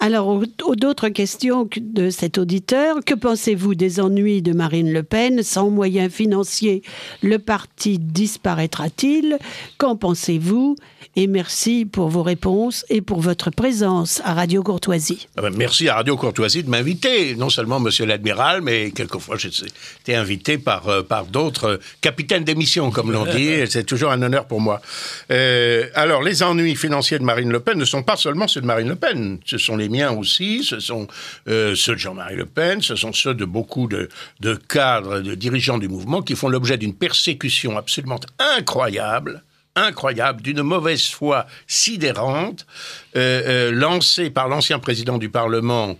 [0.00, 0.40] Alors,
[0.76, 2.98] d'autres questions de cet auditeur.
[3.04, 6.82] Que pensez-vous des ennuis de Marine Le Pen Sans moyens financiers,
[7.22, 9.38] le parti disparaîtra-t-il
[9.76, 10.76] Qu'en pensez-vous
[11.16, 15.26] et merci pour vos réponses et pour votre présence à Radio Courtoisie.
[15.36, 19.50] Ah ben, merci à Radio Courtoisie de m'inviter, non seulement Monsieur l'Admiral, mais quelquefois j'ai
[20.00, 24.22] été invité par, euh, par d'autres capitaines d'émission, comme l'on dit, et c'est toujours un
[24.22, 24.80] honneur pour moi.
[25.32, 28.66] Euh, alors, les ennuis financiers de Marine Le Pen ne sont pas seulement ceux de
[28.66, 31.06] Marine Le Pen, ce sont les miens aussi, ce sont
[31.48, 34.08] euh, ceux de Jean-Marie Le Pen, ce sont ceux de beaucoup de,
[34.40, 39.42] de cadres, de dirigeants du mouvement qui font l'objet d'une persécution absolument incroyable
[39.76, 42.66] incroyable, d'une mauvaise foi sidérante,
[43.14, 45.96] euh, euh, lancée par l'ancien président du Parlement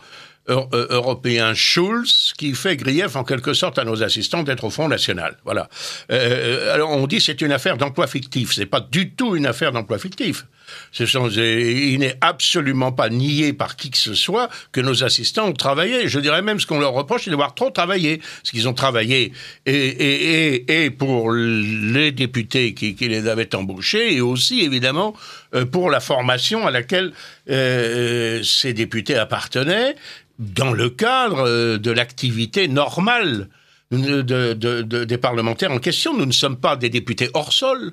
[0.49, 5.37] européen Schulz, qui fait grief en quelque sorte à nos assistants d'être au Front National.
[5.45, 5.69] Voilà.
[6.09, 8.55] alors on dit c'est une affaire d'emploi fictif.
[8.55, 10.47] C'est pas du tout une affaire d'emploi fictif.
[10.93, 15.49] Ce sont, il n'est absolument pas nié par qui que ce soit que nos assistants
[15.49, 16.09] ont travaillé.
[16.09, 18.19] Je dirais même ce qu'on leur reproche, c'est d'avoir trop travaillé.
[18.19, 19.33] Parce qu'ils ont travaillé
[19.67, 25.15] et, et, et, et, pour les députés qui, les avaient embauchés et aussi, évidemment,
[25.55, 27.13] euh, pour la formation à laquelle
[27.51, 29.95] euh, ces députés appartenaient
[30.39, 33.49] dans le cadre euh, de l'activité normale
[33.91, 36.17] de, de, de, des parlementaires en question.
[36.17, 37.93] Nous ne sommes pas des députés hors sol.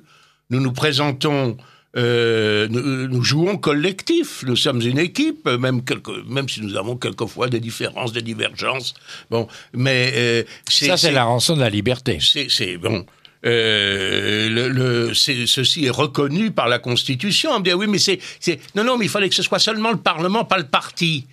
[0.50, 1.56] Nous nous présentons
[1.96, 5.80] euh, nous, jouons collectif, nous sommes une équipe, même,
[6.28, 8.94] même si nous avons quelquefois des différences, des divergences.
[9.30, 12.18] Bon, mais euh, ça c'est la rançon de la liberté.
[12.20, 13.06] C'est bon.
[13.44, 17.52] Euh, le, le ceci est reconnu par la Constitution.
[17.52, 18.18] On me dit ah oui, mais c'est
[18.74, 21.26] non non, mais il fallait que ce soit seulement le Parlement, pas le parti.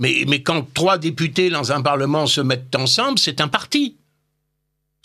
[0.00, 3.97] Mais, mais quand trois députés dans un Parlement se mettent ensemble, c'est un parti.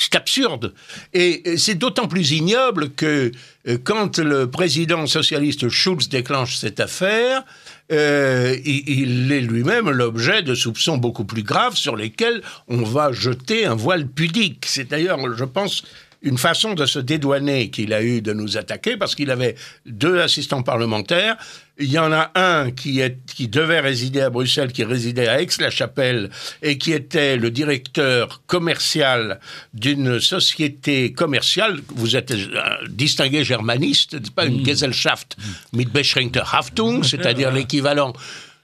[0.04, 0.74] C'est absurde.
[1.14, 3.32] Et c'est d'autant plus ignoble que
[3.68, 7.44] euh, quand le président socialiste Schulz déclenche cette affaire,
[7.92, 13.66] euh, il, est lui-même l'objet de soupçons beaucoup plus graves sur lesquels on va jeter
[13.66, 14.66] un voile pudique.
[14.68, 15.84] C'est d'ailleurs, je pense,
[16.24, 19.56] une façon de se dédouaner qu'il a eu de nous attaquer parce qu'il avait
[19.86, 21.36] deux assistants parlementaires.
[21.78, 25.42] Il y en a un qui, est, qui devait résider à Bruxelles, qui résidait à
[25.42, 26.30] Aix-la-Chapelle
[26.62, 29.40] et qui était le directeur commercial
[29.74, 31.82] d'une société commerciale.
[31.90, 34.46] Vous êtes un distingué germaniste, pas?
[34.46, 34.66] Une mmh.
[34.66, 35.36] Gesellschaft
[35.74, 38.14] mit beschränkter Haftung, c'est-à-dire l'équivalent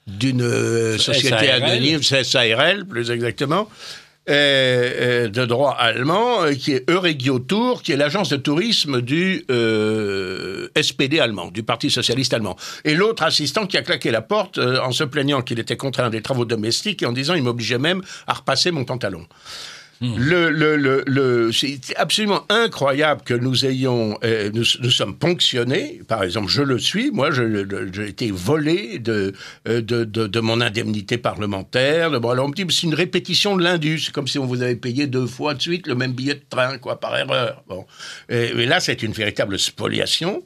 [0.07, 3.69] d'une euh, société anonyme, SARL plus exactement.
[4.29, 9.01] Euh, euh, de droit allemand, euh, qui est Euregio Tour, qui est l'agence de tourisme
[9.01, 9.43] du
[10.79, 12.55] SPD allemand, du Parti socialiste allemand.
[12.85, 16.21] Et l'autre assistant qui a claqué la porte en se plaignant qu'il était contraint des
[16.21, 19.25] travaux domestiques et en disant il m'obligeait même à repasser mon pantalon.
[20.01, 20.15] Hmm.
[20.17, 26.01] Le, le, le, c'est absolument incroyable que nous ayons, euh, nous, nous, sommes ponctionnés.
[26.07, 27.11] Par exemple, je le suis.
[27.11, 29.33] Moi, j'ai été volé de,
[29.67, 32.17] euh, de, de, de, mon indemnité parlementaire.
[32.21, 34.03] Bon, alors on me dit, c'est une répétition de l'Indus.
[34.05, 36.45] C'est comme si on vous avait payé deux fois de suite le même billet de
[36.49, 37.63] train, quoi, par erreur.
[37.67, 37.85] Bon,
[38.29, 40.43] mais là, c'est une véritable spoliation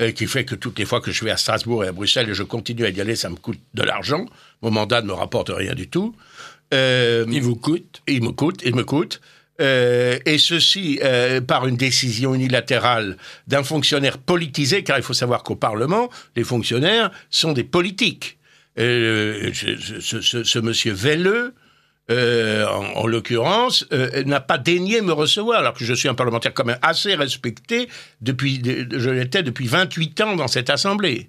[0.00, 2.30] euh, qui fait que toutes les fois que je vais à Strasbourg et à Bruxelles
[2.30, 4.26] et je continue à y aller, ça me coûte de l'argent.
[4.62, 6.14] Mon mandat ne me rapporte rien du tout.
[6.74, 9.20] Euh, il vous coûte Il me coûte, il me coûte.
[9.60, 13.16] Euh, et ceci euh, par une décision unilatérale
[13.48, 18.38] d'un fonctionnaire politisé, car il faut savoir qu'au Parlement, les fonctionnaires sont des politiques.
[18.78, 21.54] Euh, ce, ce, ce, monsieur Velleux,
[22.10, 26.14] euh, en, en l'occurrence, euh, n'a pas daigné me recevoir, alors que je suis un
[26.14, 27.88] parlementaire quand même assez respecté
[28.20, 31.28] depuis, je l'étais depuis 28 ans dans cette assemblée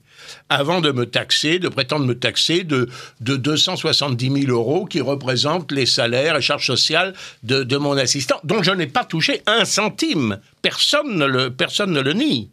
[0.50, 2.90] avant de me taxer, de prétendre me taxer de,
[3.22, 7.14] de 270 000 euros qui représentent les salaires et charges sociales
[7.44, 10.40] de, de mon assistant, dont je n'ai pas touché un centime.
[10.62, 12.52] Personne ne le, personne ne le nie.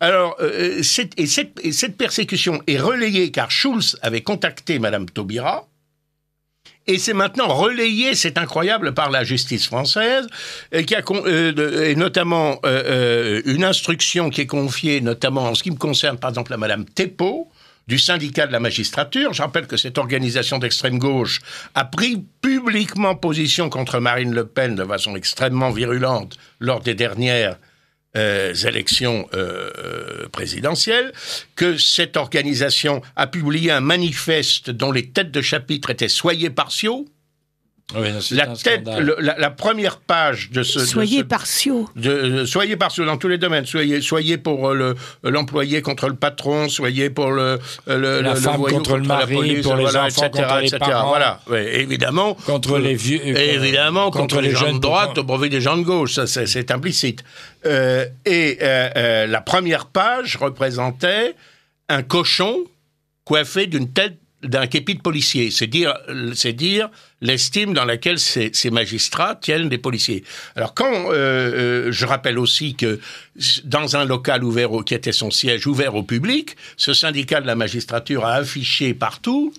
[0.00, 5.08] Alors, euh, cette, et, cette, et cette persécution est relayée car Schulz avait contacté Madame
[5.08, 5.66] Taubira,
[6.88, 10.26] et c'est maintenant relayé, c'est incroyable, par la justice française,
[10.72, 15.54] et, qui a, euh, et notamment euh, euh, une instruction qui est confiée, notamment en
[15.54, 17.48] ce qui me concerne, par exemple, à Madame Thépeau,
[17.88, 19.32] du syndicat de la magistrature.
[19.32, 21.40] Je rappelle que cette organisation d'extrême gauche
[21.74, 27.56] a pris publiquement position contre Marine Le Pen de façon extrêmement virulente lors des dernières
[28.16, 31.12] euh, élections euh, présidentielles,
[31.56, 37.06] que cette organisation a publié un manifeste dont les têtes de chapitre étaient soyez partiaux,
[37.94, 38.86] la, tête,
[39.18, 40.80] la, première page de ce.
[40.80, 41.88] Soyez partiaux.
[41.96, 43.64] De, soyez partiaux dans tous les domaines.
[43.64, 46.68] Soyez, soyez pour euh, l'employé contre le patron.
[46.68, 50.78] Soyez pour le, le la femme contre, le mari, pour les enfants etc., contre les
[50.78, 51.08] parents.
[51.08, 52.34] Voilà, évidemment.
[52.34, 53.24] Contre les vieux.
[53.24, 56.14] évidemment, contre, les, gens de droite au profit des gens de gauche.
[56.14, 57.24] Ça, c'est implicite.
[57.64, 61.34] Euh, et euh, la première page représentait
[61.88, 62.58] un cochon
[63.24, 65.50] coiffé d'une tête d'un képi de policier.
[65.50, 65.94] C'est dire,
[66.34, 70.22] c'est dire l'estime dans laquelle ces, magistrats tiennent des policiers.
[70.54, 73.00] Alors quand euh, euh, je rappelle aussi que
[73.64, 77.46] dans un local ouvert au, qui était son siège ouvert au public, ce syndicat de
[77.46, 79.52] la magistrature a affiché partout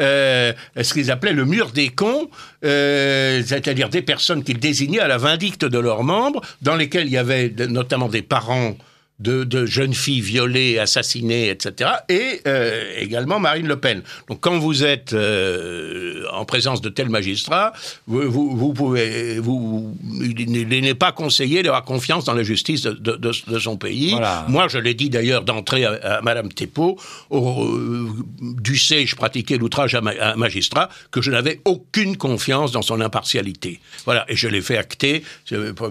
[0.00, 2.30] euh, ce qu'ils appelaient le mur des cons,
[2.62, 7.18] c'est-à-dire des personnes qu'ils désignaient à la vindicte de leurs membres, dans lesquels il y
[7.18, 8.76] avait notamment des parents
[9.22, 11.90] de, jeunes filles violées, assassinées, etc.
[12.08, 14.02] Et euh, également Marine Le Pen.
[14.28, 17.72] Donc quand vous êtes euh, en présence de tels magistrats,
[18.06, 23.76] vous, vous, pouvez, vous, il n'est pas conseillé d'avoir confiance dans la justice de, son
[23.76, 24.16] pays.
[24.48, 26.98] Moi, je l'ai dit d'ailleurs d'entrée à, Madame Thépeau,
[27.30, 28.08] au, euh,
[28.40, 33.00] du C, je pratiquais l'outrage à, un magistrat, que je n'avais aucune confiance dans son
[33.00, 33.80] impartialité.
[34.04, 35.22] Voilà, et je l'ai fait acter.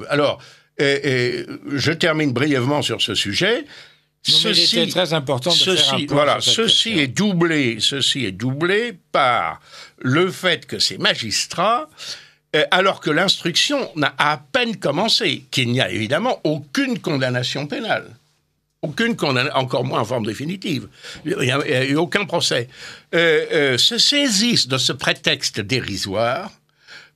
[0.09, 0.39] Alors,
[0.81, 3.65] et, je termine brièvement sur ce sujet.
[4.23, 8.93] ceci, est très important de ceci, faire un voilà, ceci est doublé, ceci est doublé
[9.11, 9.61] par
[9.99, 11.89] le fait que ces magistrats,
[12.55, 18.09] euh, alors que l'instruction n'a à peine commencé, qu'il n'y a évidemment aucune condamnation pénale,
[18.81, 20.87] aucune condamnation, encore moins en forme définitive,
[21.23, 22.67] il n'y a, eu aucun procès,
[23.15, 26.51] euh, euh, se saisissent de ce prétexte dérisoire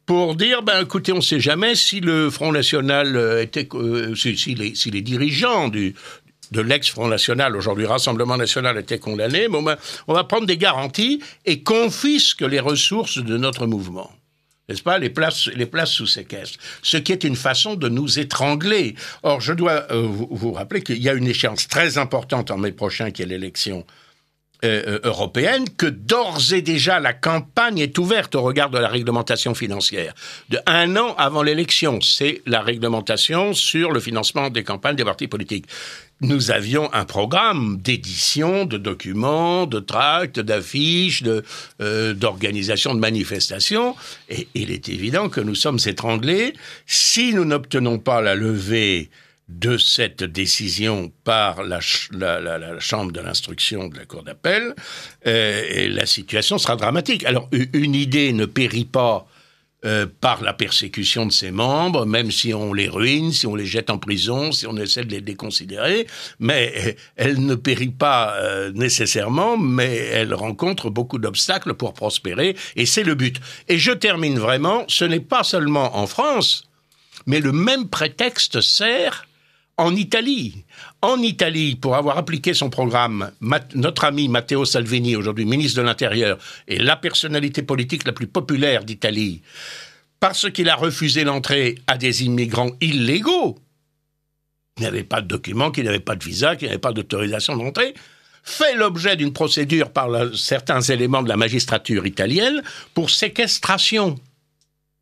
[0.06, 4.14] pour dire, ben écoutez, on ne sait jamais si le Front National euh, était, euh,
[4.16, 5.96] si, les, dirigeants du,
[6.52, 9.76] de l'ex-Front National, aujourd'hui Rassemblement National, étaient condamnés, mais
[10.08, 14.12] on va, prendre des garanties et confisque les ressources de notre mouvement.
[14.70, 18.20] N'est-ce pas, les places, les places sous séquestre, ce qui est une façon de nous
[18.20, 18.96] étrangler.
[19.22, 22.58] Or, je dois euh, vous, vous, rappeler qu'il y a une échéance très importante en
[22.58, 23.86] mai prochain, qui est l'élection
[24.64, 28.88] euh, euh, européenne que d'ores et déjà la campagne est ouverte au regard de la
[28.88, 30.14] réglementation financière.
[30.50, 35.28] De un an avant l'élection, c'est la réglementation sur le financement des campagnes des partis
[35.28, 35.66] politiques.
[36.22, 41.44] Nous avions un programme d'édition de documents, de tracts, d'affiches, de,
[41.82, 43.96] euh, d'organisation de manifestations,
[44.30, 46.54] et il est évident que nous sommes étranglés
[46.86, 49.10] si nous n'obtenons pas la levée
[49.48, 54.74] de cette décision par la, chambre de l'instruction de la cour d'appel,
[55.28, 57.24] euh, la situation sera dramatique.
[57.26, 59.28] Alors une idée ne périt pas
[59.86, 63.68] euh, par la persécution de ses membres, même si on les ruine, si on les
[63.68, 66.08] jette en prison, si on essaie de les déconsidérer,
[66.40, 68.36] mais euh, elle ne périt pas
[68.74, 73.40] nécessairement, mais elle rencontre beaucoup d'obstacles pour prospérer, et c'est le but.
[73.68, 76.64] Et je termine vraiment, ce n'est pas seulement en France,
[77.28, 79.28] mais le même prétexte sert
[79.78, 80.64] en Italie.
[81.02, 83.32] En Italie, pour avoir appliqué son programme,
[83.76, 88.86] notre ami Matteo Salvini, aujourd'hui ministre de l'Intérieur, est la personnalité politique la plus populaire
[88.86, 89.42] d'Italie,
[90.20, 93.60] parce qu'il a refusé l'entrée à des immigrants illégaux,
[94.78, 97.94] qui n'avaient pas de documents, qui n'avaient pas de visa, qui n'avaient pas d'autorisation d'entrée,
[98.44, 102.62] fait l'objet d'une procédure par certains éléments de la magistrature italienne
[102.94, 104.20] pour séquestration,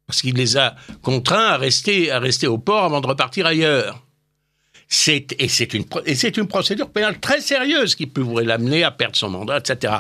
[0.08, 4.04] parce qu'il les a contraints à rester, à rester au port avant de repartir ailleurs
[5.40, 9.96] et c'est une, procédure pénale très sérieuse qui pourrait l'amener à perdre son mandat, etc.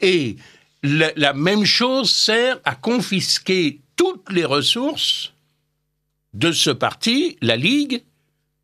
[0.00, 0.36] Et
[0.82, 5.32] la, même chose sert à confisquer toutes les ressources
[6.34, 8.02] de ce parti, la Ligue,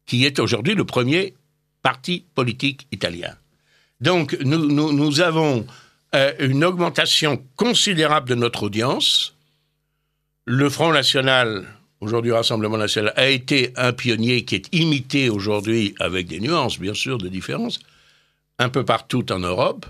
[0.06, 1.34] qui est aujourd'hui le premier
[1.82, 3.34] parti politique italien.
[4.00, 5.66] Donc nous, nous, avons
[6.14, 9.34] euh, une augmentation considérable de notre audience.
[10.46, 11.66] Le Front National
[12.04, 16.94] aujourd'hui Rassemblement national, a été un pionnier qui est imité aujourd'hui, avec des nuances bien
[16.94, 17.80] sûr de différence,
[18.58, 19.86] un peu partout en Europe.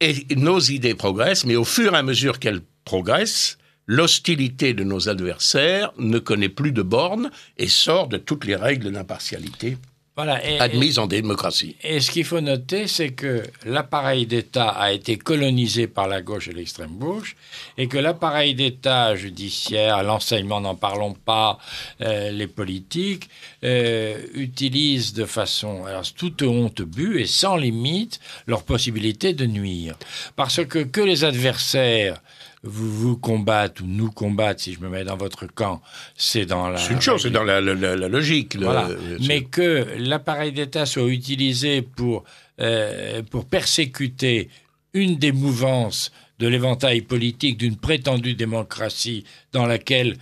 [0.00, 5.08] Et nos idées progressent, mais au fur et à mesure qu'elles progressent, l'hostilité de nos
[5.08, 9.78] adversaires ne connaît plus de bornes et sort de toutes les règles d'impartialité
[10.16, 11.74] voilà, admise en démocratie.
[11.82, 16.46] Et ce qu'il faut noter, c'est que l'appareil d'État a été colonisé par la gauche
[16.46, 17.34] et l'extrême gauche,
[17.78, 21.58] et que l'appareil d'État judiciaire, l'enseignement, n'en parlons pas,
[22.00, 23.28] euh, les politiques,
[23.64, 29.96] euh, utilisent de façon alors, toute honte but et sans limite leur possibilité de nuire.
[30.36, 32.22] Parce que que les adversaires
[32.64, 35.80] vous vous combattent ou nous combattent, si je me mets dans votre camp,
[36.16, 36.78] c'est dans la.
[36.78, 38.56] C'est une chose, c'est dans la, logique.
[38.56, 38.88] Voilà.
[39.26, 42.24] Mais que l'appareil d'État soit utilisé pour,
[42.60, 44.48] euh, pour persécuter
[44.92, 50.16] une des mouvances de l'éventail politique d'une prétendue démocratie dans laquelle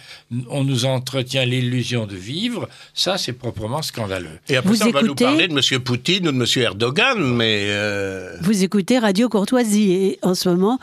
[0.49, 4.39] on nous entretient l'illusion de vivre, ça c'est proprement scandaleux.
[4.49, 5.81] Et après vous ça, on va nous parler de M.
[5.81, 6.47] Poutine ou de M.
[6.57, 7.67] Erdogan, mais...
[7.69, 10.79] Euh, vous écoutez Radio Courtoisie et en ce moment,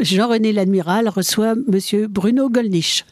[0.00, 2.06] Jean-René L'Admiral reçoit M.
[2.08, 3.04] Bruno Gollnisch.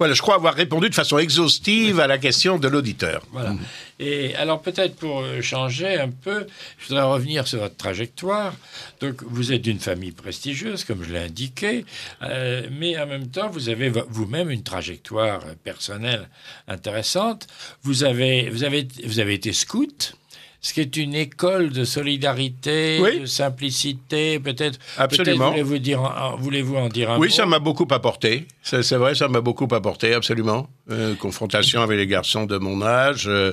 [0.00, 3.22] Voilà, je crois avoir répondu de façon exhaustive à la question de l'auditeur.
[3.32, 3.54] Voilà.
[3.98, 6.46] Et alors peut-être pour euh, changer un peu,
[6.78, 8.54] je voudrais revenir sur votre trajectoire.
[9.02, 11.84] Donc vous êtes d'une famille prestigieuse, comme je l'ai indiqué,
[12.22, 16.30] euh, mais en même temps vous avez vous-même une trajectoire personnelle
[16.66, 17.46] intéressante.
[17.82, 20.14] Vous avez vous avez vous avez été scout
[20.60, 24.78] ce qui est une école de solidarité, de simplicité, peut-être.
[24.98, 25.46] Absolument.
[25.46, 28.46] Peut voulez-vous dire, voulez-vous en dire un mot Oui, ça m'a beaucoup apporté.
[28.62, 30.68] C'est vrai, ça m'a beaucoup apporté, absolument.
[30.90, 33.52] Euh, confrontation avec les garçons de mon âge, euh,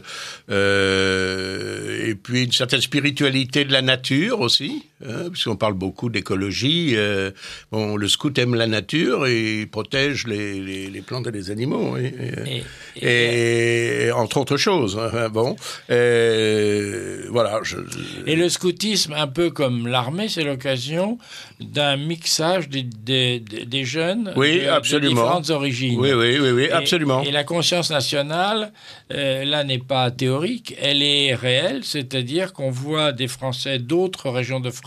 [0.50, 6.94] euh, et puis une certaine spiritualité de la nature aussi, hein, puisqu'on parle beaucoup d'écologie.
[6.96, 7.32] Euh,
[7.72, 11.52] bon, le scout aime la nature et il protège les, les, les plantes et les
[11.52, 12.14] animaux, et,
[13.02, 14.98] et, et, entre autres choses.
[14.98, 15.56] Hein, bon,
[15.88, 17.60] voilà.
[17.64, 17.78] Je,
[18.26, 21.18] et le scoutisme, un peu comme l'armée, c'est l'occasion
[21.60, 25.10] d'un mixage des, des, des jeunes oui, de, absolument.
[25.10, 26.00] de différentes origines.
[26.00, 27.24] Oui, oui, oui, oui absolument.
[27.24, 28.72] Et la conscience nationale,
[29.14, 34.60] euh, là, n'est pas théorique, elle est réelle, c'est-à-dire qu'on voit des Français d'autres régions
[34.60, 34.87] de France,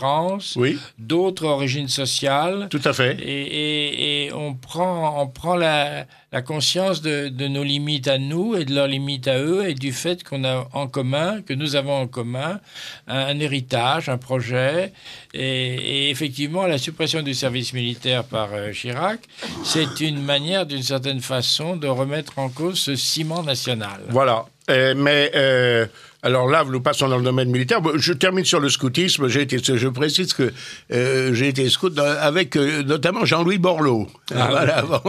[0.55, 0.77] oui.
[0.97, 2.67] d'autres origines sociales.
[2.69, 3.19] Tout à fait.
[3.21, 8.17] Et, et, et on prend, on prend la, la conscience de, de, nos limites à
[8.17, 11.53] nous et de leurs limites à eux et du fait qu'on a en commun, que
[11.53, 12.59] nous avons en commun
[13.07, 14.93] un, un héritage, un projet.
[15.33, 19.19] Et, et, effectivement, la suppression du service militaire par euh, Chirac,
[19.63, 24.01] c'est une manière, d'une certaine façon, de remettre en cause ce ciment national.
[24.09, 24.45] Voilà.
[24.71, 25.85] Euh, mais euh,
[26.23, 27.81] alors là, nous passons dans le domaine militaire.
[27.95, 29.27] Je termine sur le scoutisme.
[29.27, 30.51] J'ai été, je précise que
[30.91, 34.07] euh, j'ai été scout avec euh, notamment Jean-Louis Borloo.
[34.35, 34.81] Ah, voilà.
[34.91, 35.01] Bon.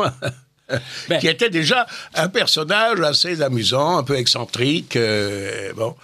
[1.08, 1.18] Ben.
[1.18, 5.94] qui était déjà un personnage assez amusant, un peu excentrique, euh, bon,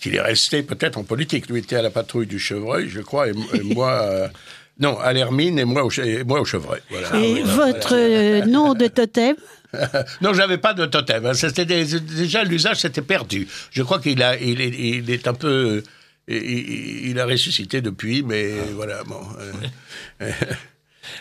[0.00, 1.48] qu'il est resté peut-être en politique.
[1.48, 3.90] Lui était à la patrouille du chevreuil, je crois, et, et moi.
[3.90, 4.28] Euh,
[4.78, 6.80] non, à l'hermine et moi au, et moi au chevreuil.
[6.90, 7.16] Voilà.
[7.16, 9.36] Et voilà, votre nom de totem?
[10.20, 11.32] non, j'avais pas de totem.
[11.34, 13.48] C'était déjà l'usage s'était perdu.
[13.70, 15.82] Je crois qu'il a, il est, il est un peu,
[16.28, 18.70] il, il, a ressuscité depuis, mais ah.
[18.74, 19.04] voilà.
[19.04, 19.20] Bon.
[19.40, 20.30] Euh,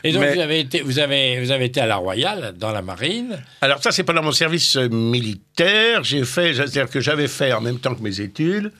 [0.04, 2.72] et donc, Mais, vous, avez été, vous, avez, vous avez été à la Royale, dans
[2.72, 6.04] la marine Alors, ça, c'est pendant mon service militaire.
[6.04, 8.72] J'ai fait, c'est-à-dire que j'avais fait en même temps que mes études.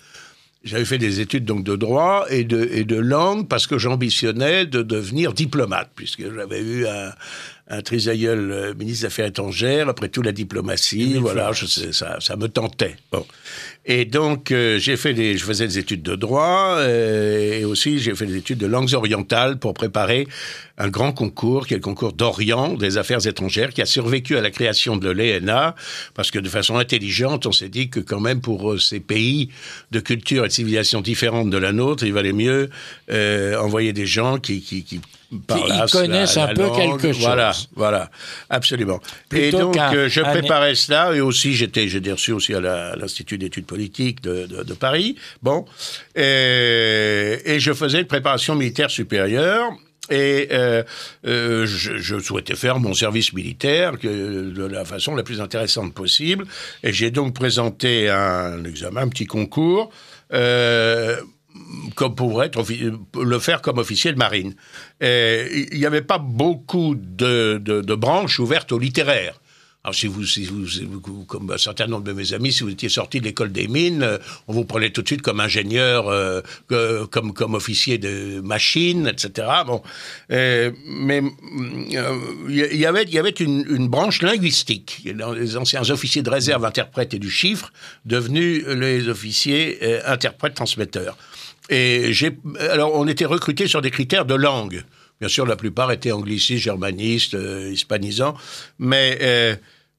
[0.64, 4.68] J'avais fait des études donc de droit et de, et de langue parce que j'ambitionnais
[4.68, 7.14] de devenir diplomate, puisque j'avais eu un,
[7.68, 12.18] un trisaïeul euh, ministre des Affaires étrangères, après tout la diplomatie, voilà, je sais, ça,
[12.20, 12.96] ça me tentait.
[13.12, 13.26] Bon.
[13.86, 18.00] Et donc, euh, j'ai fait des, je faisais des études de droit euh, et aussi
[18.00, 20.28] j'ai fait des études de langues orientales pour préparer
[20.78, 24.42] un grand concours qui est le concours d'Orient des affaires étrangères qui a survécu à
[24.42, 25.76] la création de l'ENA
[26.14, 29.50] parce que de façon intelligente, on s'est dit que quand même pour ces pays
[29.92, 32.70] de culture et de civilisation différentes de la nôtre, il valait mieux
[33.10, 35.00] envoyer des gens qui, qui, qui
[35.32, 36.76] ils connaissent la, la un peu langue.
[36.76, 37.22] quelque chose.
[37.22, 38.12] Voilà, voilà,
[38.50, 39.00] absolument.
[39.30, 43.38] Plutôt et donc, euh, je préparais cela, et aussi, j'étais, j'ai reçu aussi à l'Institut
[43.38, 45.16] d'études politiques de, de, de, Paris.
[45.42, 45.66] Bon,
[46.16, 49.72] et, et je faisais une préparation militaire supérieure.
[50.10, 50.84] Et euh,
[51.26, 55.94] euh, je, je, souhaitais faire mon service militaire que, de la façon la plus intéressante
[55.94, 56.46] possible.
[56.84, 59.90] Et j'ai donc présenté un examen, un petit concours.
[60.34, 61.18] Euh,
[61.96, 64.56] comme pour le faire comme officier de marine.
[65.02, 69.42] Il n'y avait pas beaucoup de, branches ouvertes au littéraire.
[69.84, 73.26] Alors si vous, comme un certain nombre de mes amis, si vous étiez sorti de
[73.26, 76.42] l'école des mines, euh, on vous prenait tout de suite comme ingénieur, euh,
[77.08, 79.48] comme officier de machine, etc.
[79.66, 79.82] Bon,
[80.32, 81.24] euh, mais
[82.48, 85.02] il y avait une, branche linguistique.
[85.04, 87.74] Les anciens officiers de réserve, interprètes et du chiffre,
[88.06, 91.18] devenus les officiers interprètes transmetteurs.
[91.70, 94.84] Et j'ai alors on était recrutés sur des critères de langue.
[95.20, 98.36] Bien sûr, la plupart étaient anglicistes, germanistes, euh, hispanisants,
[98.80, 99.20] mais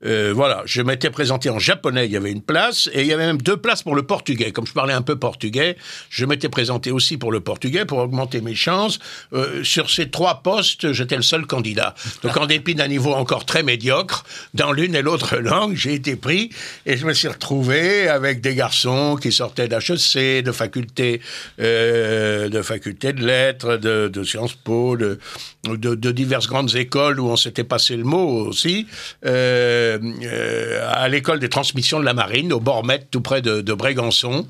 [0.04, 3.12] euh, voilà, je m'étais présenté en japonais, il y avait une place, et il y
[3.12, 4.52] avait même deux places pour le portugais.
[4.52, 5.76] Comme je parlais un peu portugais,
[6.10, 8.98] je m'étais présenté aussi pour le portugais pour augmenter mes chances.
[9.32, 11.94] Euh, sur ces trois postes, j'étais le seul candidat.
[12.22, 14.24] Donc en dépit d'un niveau encore très médiocre,
[14.54, 16.50] dans l'une et l'autre langue, j'ai été pris,
[16.86, 21.20] et je me suis retrouvé avec des garçons qui sortaient d'HEC, de faculté,
[21.60, 25.18] euh, de faculté de lettres, de, de Sciences Po, de,
[25.64, 28.86] de, de, diverses grandes écoles où on s'était passé le mot aussi.
[29.24, 34.46] Euh, euh, à l'école des transmissions de la marine, au Bormet, tout près de, Brégançon.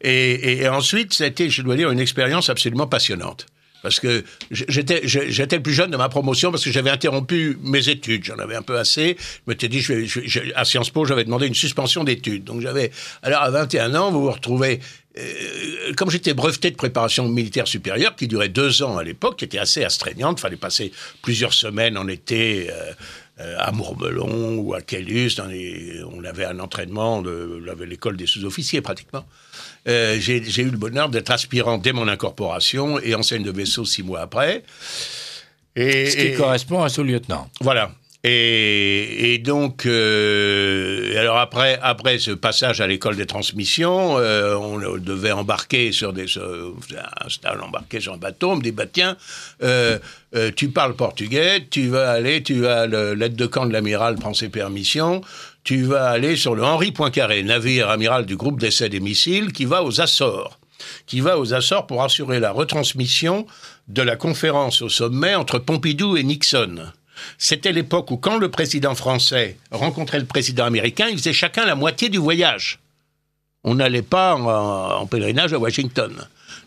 [0.00, 3.46] Et, ensuite, ça a été, je dois dire, une expérience absolument passionnante
[3.82, 8.24] parce que j'étais le plus jeune de ma promotion parce que j'avais interrompu mes études,
[8.24, 9.16] j'en avais un peu assez.
[9.18, 9.84] Je m'étais dit,
[10.54, 12.44] à Sciences Po, j'avais demandé une suspension d'études.
[12.44, 14.78] Donc j'avais, alors à 21 ans, vous vous retrouvez,
[15.18, 19.44] euh, comme j'étais breveté de préparation militaire supérieure, qui durait deux ans à l'époque, qui
[19.44, 22.70] était assez astreignante, fallait passer plusieurs semaines en été.
[22.70, 22.92] Euh,
[23.40, 29.24] euh, à Mourmelon ou à Kellus, on avait un entraînement, de, l'école des sous-officiers pratiquement.
[29.88, 34.02] Euh, j'ai eu le bonheur d'être aspirant dès mon incorporation et enseigne de vaisseau six
[34.02, 34.62] mois après.
[35.76, 37.48] Et, Ce qui correspond à sous-lieutenant.
[37.62, 37.92] Voilà.
[38.24, 45.32] Et, donc, euh, alors après, après ce passage à l'école des transmissions, euh, on devait
[45.32, 48.52] embarquer sur des, un stage embarqué sur un bateau.
[48.52, 49.16] On me dit, bah tiens,
[49.64, 49.98] euh,
[50.54, 54.50] tu parles portugais, tu vas aller, tu as l'aide de camp de l'amiral prend ses
[54.50, 55.20] permissions,
[55.64, 59.64] tu vas aller sur le Henri Poincaré, navire amiral du groupe d'essai des missiles, qui
[59.64, 60.60] va aux Açores,
[61.06, 63.46] qui va aux Açores pour assurer la retransmission
[63.88, 66.92] de la conférence au sommet entre Pompidou et Nixon.
[67.38, 71.74] C'était l'époque où quand le président français rencontrait le président américain, ils faisaient chacun la
[71.74, 72.80] moitié du voyage.
[73.64, 76.12] On n'allait pas en, pèlerinage à Washington.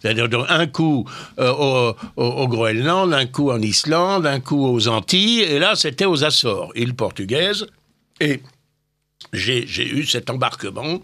[0.02, 5.60] C'est-à-dire un coup euh, au, Groenland, un coup en Islande, un coup aux Antilles, et
[5.60, 7.68] là c'était aux Açores, île portugaise.
[8.20, 8.42] Et
[9.34, 11.02] j'ai eu cet embarquement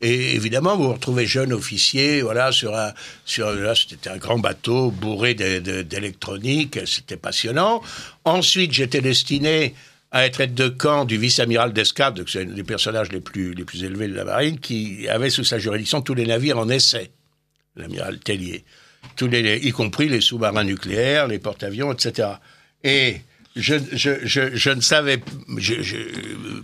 [0.00, 2.92] et évidemment, vous vous retrouvez jeune officier, voilà, sur un,
[3.26, 7.82] sur là, c'était un grand bateau bourré d'électronique, c'était passionnant.
[8.24, 9.74] Ensuite, j'étais destiné
[10.10, 13.64] à être aide de camp du vice-amiral d'escadre, c'est un des personnages les plus, les
[13.64, 17.10] plus élevés de la marine, qui avait sous sa juridiction tous les navires en essai,
[17.76, 18.64] l'amiral Tellier,
[19.16, 22.28] tous les, y compris les sous-marins nucléaires, les porte-avions, etc.
[22.82, 23.20] Et
[23.60, 25.20] je, ne savais,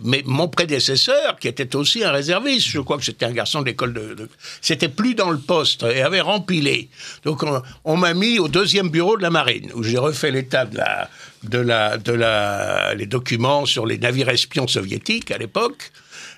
[0.04, 3.66] mais mon prédécesseur, qui était aussi un réserviste, je crois que c'était un garçon de
[3.66, 4.28] l'école de,
[4.60, 6.88] c'était plus dans le poste et avait rempilé.
[7.24, 7.44] Donc
[7.84, 11.10] on, m'a mis au deuxième bureau de la marine où j'ai refait l'état de la,
[11.42, 15.92] de la, de la, les documents sur les navires espions soviétiques à l'époque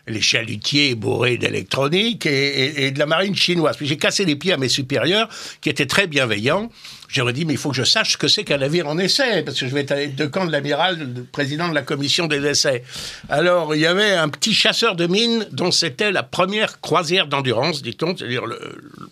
[0.06, 3.76] les chalutiers bourrés d'électronique et, de la marine chinoise.
[3.76, 5.28] Puis j'ai cassé les pieds à mes supérieurs
[5.60, 6.70] qui étaient très bienveillants
[7.08, 9.42] J'aurais dit, mais il faut que je sache ce que c'est qu'un navire en essai,
[9.42, 12.44] parce que je vais être de camp de l'amiral, le président de la commission des
[12.44, 12.84] essais.
[13.30, 17.80] Alors, il y avait un petit chasseur de mines dont c'était la première croisière d'endurance,
[17.80, 18.60] dit-on, c'est-à-dire le,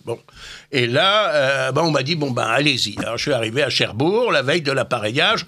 [0.05, 0.19] bon.
[0.71, 2.99] Et là, euh, ben, on m'a dit, bon ben, allez-y.
[2.99, 5.47] Alors, je suis arrivé à Cherbourg la veille de l'appareillage.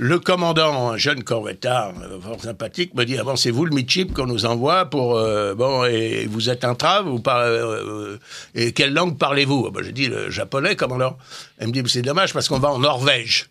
[0.00, 3.74] Le commandant, un jeune corvettard, euh, fort sympathique, me dit ah bon, c'est vous le
[3.74, 8.16] midship qu'on nous envoie pour euh, bon et vous êtes un trave vous parlez euh,
[8.54, 9.72] et quelle langue parlez-vous?
[9.72, 11.18] Ben, J'ai dit le japonais, commandant.
[11.58, 13.48] Elle me dit c'est dommage parce qu'on va en Norvège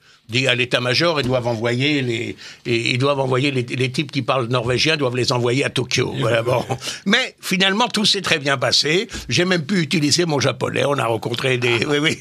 [0.47, 5.15] à l'état-major, ils doivent envoyer les, ils doivent envoyer les, types qui parlent norvégien doivent
[5.15, 6.13] les envoyer à Tokyo.
[6.19, 6.65] Voilà, bon.
[7.05, 9.07] Mais finalement, tout s'est très bien passé.
[9.30, 10.84] J'ai même pu utiliser mon japonais.
[10.86, 12.19] On a rencontré des, oui, oui,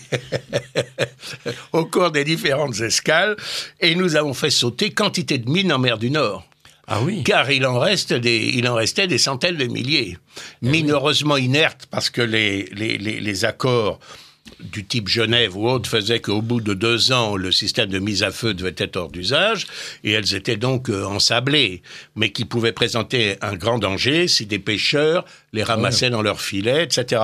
[1.73, 3.37] au cours des différentes escales,
[3.81, 6.47] et nous avons fait sauter quantité de mines en mer du Nord.
[6.89, 7.25] Ah oui.
[7.25, 10.17] Car il en reste des, il en restait des centaines de milliers.
[10.63, 13.99] Eh mines heureusement inertes parce que les, les, les, les accords
[14.61, 18.23] du type Genève ou autre faisait qu'au bout de deux ans, le système de mise
[18.23, 19.67] à feu devait être hors d'usage,
[20.05, 21.83] et elles étaient donc euh, ensablées,
[22.15, 25.25] mais qui pouvaient présenter un grand danger si des pêcheurs
[25.57, 27.23] les ramassaient dans leurs filets, etc.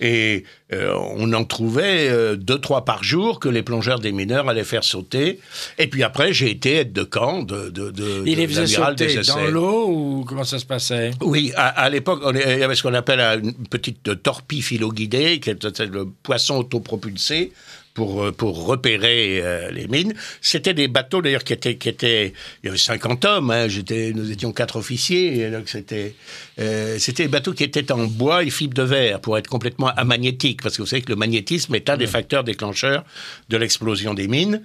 [0.00, 4.48] Et euh, on en trouvait euh, deux, trois par jour que les plongeurs des mineurs
[4.48, 5.38] allaient faire sauter.
[5.78, 9.20] Et puis après, j'ai été aide de camp de, de, de Il les faisait sauter
[9.22, 11.12] dans l'eau ou comment ça se passait?
[11.20, 15.86] Oui, à, l'époque, il y avait ce qu'on appelle une petite torpille philo-guidée, qui était
[15.86, 17.52] le poisson autopropulsé
[17.94, 20.14] pour, euh, pour repérer euh, les mines.
[20.40, 24.12] C'était des bateaux d'ailleurs qui étaient, qui étaient, il y avait 50 hommes, hein, j'étais,
[24.12, 26.14] nous étions quatre officiers, donc c'était,
[26.58, 29.88] euh, c'était des bateaux qui étaient en bois et fibre de verre pour être complètement
[29.88, 33.04] amagnétiques, parce que vous savez que le magnétisme est un des facteurs déclencheurs
[33.48, 34.60] de l'explosion des mines.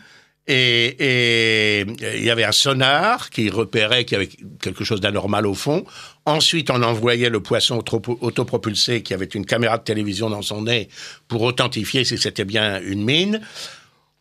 [0.51, 4.29] Et, il y avait un sonar qui repérait qu'il y avait
[4.59, 5.85] quelque chose d'anormal au fond.
[6.25, 7.83] Ensuite, on envoyait le poisson
[8.21, 10.89] autopropulsé qui avait une caméra de télévision dans son nez
[11.27, 13.41] pour authentifier si c'était bien une mine.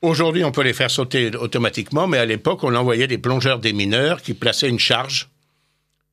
[0.02, 3.72] Aujourd'hui, on peut les faire sauter automatiquement, mais à l'époque, on envoyait des plongeurs des
[3.72, 5.30] mineurs qui plaçaient une charge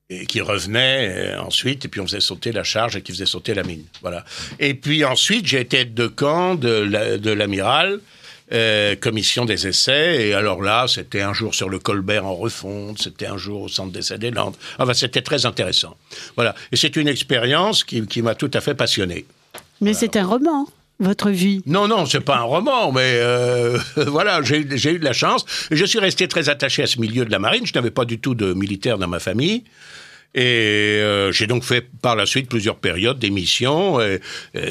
[0.10, 3.26] et qui revenait euh, ensuite, et puis on faisait sauter la charge et qui faisait
[3.26, 3.84] sauter la mine.
[4.02, 4.24] Voilà.
[4.60, 8.00] Et puis ensuite, j'ai été de camp de l'amiral,
[8.54, 13.02] euh, commission des essais, et alors là, c'était un jour sur le Colbert en refonte,
[13.02, 14.56] c'était un jour au centre d'essais des Landes.
[14.78, 15.98] Enfin, c'était très intéressant.
[16.36, 16.54] Voilà.
[16.72, 19.26] Et c'est une expérience qui, qui m'a tout à fait passionné.
[19.82, 20.68] Mais c'est un roman
[21.00, 25.12] votre vie Non, non, c'est pas un roman, mais euh, voilà, j'ai eu de la
[25.12, 25.46] chance.
[25.70, 27.66] Je suis resté très attaché à ce milieu de la marine.
[27.66, 29.64] Je n'avais pas du tout de militaire dans ma famille.
[30.36, 34.00] Et euh, j'ai donc fait par la suite plusieurs périodes d'émissions.
[34.02, 34.22] Et,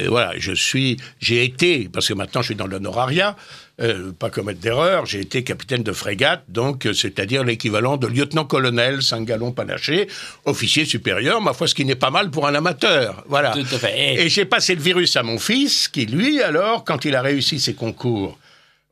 [0.07, 3.35] voilà, je suis, j'ai été, parce que maintenant je suis dans l'honorariat,
[3.81, 9.01] euh, pas commettre d'erreur, j'ai été capitaine de frégate, donc euh, c'est-à-dire l'équivalent de lieutenant-colonel,
[9.01, 10.07] 5 gallons panaché,
[10.45, 13.25] officier supérieur, ma foi, ce qui n'est pas mal pour un amateur.
[13.27, 13.53] Voilà.
[13.93, 17.59] Et j'ai passé le virus à mon fils, qui lui, alors, quand il a réussi
[17.59, 18.37] ses concours,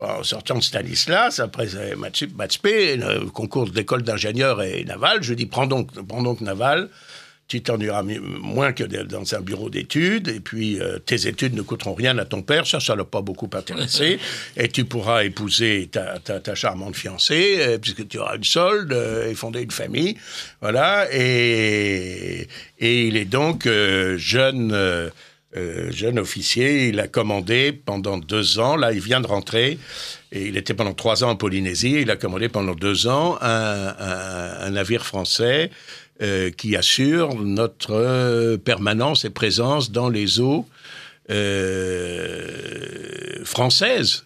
[0.01, 1.69] en sortant de Stanislas, après
[2.35, 6.89] Matspé, le concours d'école d'ingénieur et naval, je dis prends donc, prends donc naval
[7.47, 11.93] tu t'ennuieras moins que dans un bureau d'études, et puis euh, tes études ne coûteront
[11.93, 14.19] rien à ton père, ça, ça l'a pas beaucoup intéressé,
[14.57, 19.29] et tu pourras épouser ta, ta, charmante fiancée, euh, puisque tu auras une solde, euh,
[19.29, 20.17] et fonder une famille,
[20.61, 22.47] voilà, et,
[22.79, 23.67] et il est donc
[24.17, 25.11] jeune...
[25.91, 29.77] jeune officier, il a commandé pendant deux ans, là il vient de rentrer,
[30.31, 33.93] et il était pendant trois ans en Polynésie, il a commandé pendant deux ans un,
[33.99, 35.69] un navire français
[36.21, 40.67] euh, qui assure notre euh, permanence et présence dans les eaux
[41.31, 44.25] euh, françaises.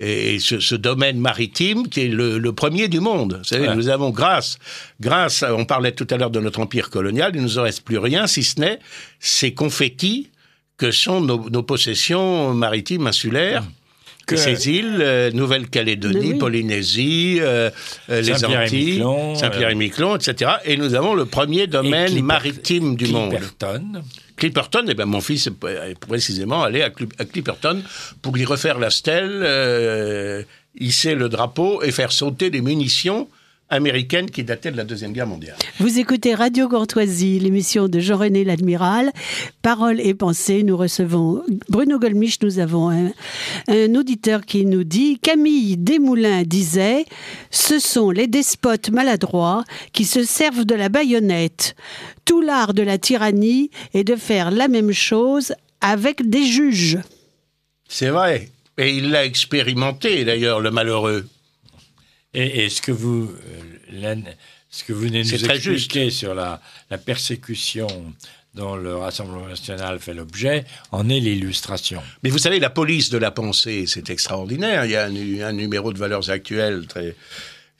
[0.00, 3.36] Et ce, domaine maritime qui est le, premier du monde.
[3.38, 4.58] Vous savez, nous avons grâce,
[5.00, 7.84] grâce, on parlait tout à l'heure de notre empire colonial, il ne nous en reste
[7.84, 8.80] plus rien si ce n'est
[9.20, 10.28] ces confettis
[10.76, 13.62] que sont nos, possessions maritimes insulaires.
[13.62, 13.81] Mmh
[14.26, 17.70] que ces îles, euh, Nouvelle-Calédonie, Polynésie, euh,
[18.10, 19.04] euh, les Antilles,
[19.34, 20.52] Saint-Pierre-et-Miquelon, etc.
[20.64, 23.30] Et nous avons le premier domaine maritime du monde.
[23.30, 24.02] Clipperton.
[24.36, 27.82] Clipperton, eh ben mon fils est précisément allé à, Clipperton
[28.22, 30.46] pour y refaire la stèle,
[30.78, 33.28] hisser le drapeau et faire sauter des munitions
[33.72, 35.56] américaine qui datait de la Deuxième Guerre mondiale.
[35.80, 39.10] Vous écoutez Radio Gantoisie, l'émission de Jean-René l'Admiral.
[39.62, 45.78] Parole et pensée, nous recevons Bruno Golmich, nous avons un, auditeur qui nous dit Camille
[45.78, 47.06] Desmoulins disait
[47.50, 51.74] Ce sont les despotes maladroits qui se servent de la baïonnette.
[52.26, 56.98] Tout l'art de la tyrannie est de faire la même chose avec des juges.
[57.88, 58.50] C'est vrai.
[58.76, 61.26] Et il l'a expérimenté, d'ailleurs, le malheureux.
[62.34, 63.30] Et, ce que vous,
[63.92, 64.14] euh,
[64.70, 66.60] ce que vous venez nous expliquer sur la,
[67.04, 67.86] persécution
[68.54, 72.02] dont le Rassemblement national fait l'objet en est l'illustration.
[72.22, 74.84] Mais vous savez, la police de la pensée, c'est extraordinaire.
[74.84, 77.14] Il y a un, un, numéro de valeurs actuelles très,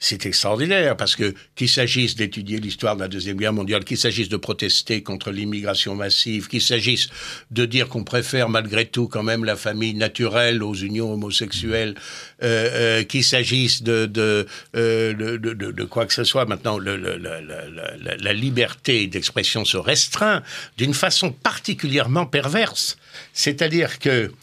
[0.03, 4.27] c'est extraordinaire parce que qu'il s'agisse d'étudier l'histoire de la Deuxième Guerre mondiale, qu'il s'agisse
[4.27, 7.07] de protester contre l'immigration massive, qu'il s'agisse
[7.51, 11.95] de dire qu'on préfère malgré tout quand même la famille naturelle aux unions homosexuelles,
[12.43, 14.45] euh, euh, qu'il s'agisse de de,
[14.75, 19.07] euh, de, de, de, quoi que ce soit, maintenant le, le, la, la, la liberté
[19.07, 20.43] d'expression se restreint
[20.77, 22.97] d'une façon particulièrement perverse.
[23.31, 24.33] C'est-à-dire que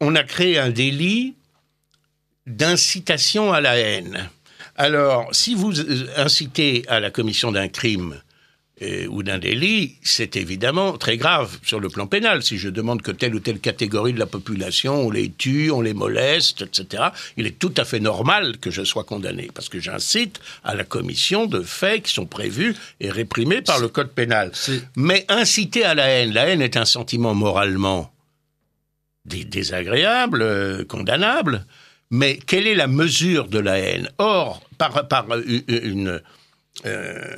[0.00, 1.34] on a créé un délit
[2.46, 4.30] d'incitation à la haine.
[4.76, 5.72] Alors, si vous
[6.16, 8.20] incitez à la commission d'un crime
[8.82, 12.42] euh, ou d'un délit, c'est évidemment très grave sur le plan pénal.
[12.42, 15.80] Si je demande que telle ou telle catégorie de la population, on les tue, on
[15.80, 17.04] les moleste, etc.,
[17.36, 20.82] il est tout à fait normal que je sois condamné, parce que j'incite à la
[20.82, 24.50] commission de faits qui sont prévus et réprimés par le code pénal.
[24.96, 28.10] Mais inciter à la haine, la haine est un sentiment moralement
[29.24, 31.64] désagréable, euh, condamnable.
[32.10, 34.94] Mais quelle est la mesure de la haine Or, par,
[35.46, 36.20] une,
[36.86, 37.36] euh,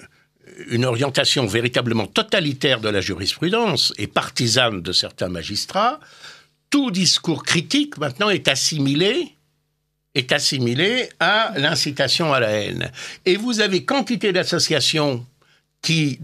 [0.69, 6.01] une orientation véritablement totalitaire de la jurisprudence et partisane de certains magistrats,
[6.71, 9.37] tout discours critique maintenant est assimilé
[10.17, 12.91] est assimilé à l'incitation à la haine.
[13.27, 15.25] Et vous avez quantité d'associations
[15.83, 16.19] qui,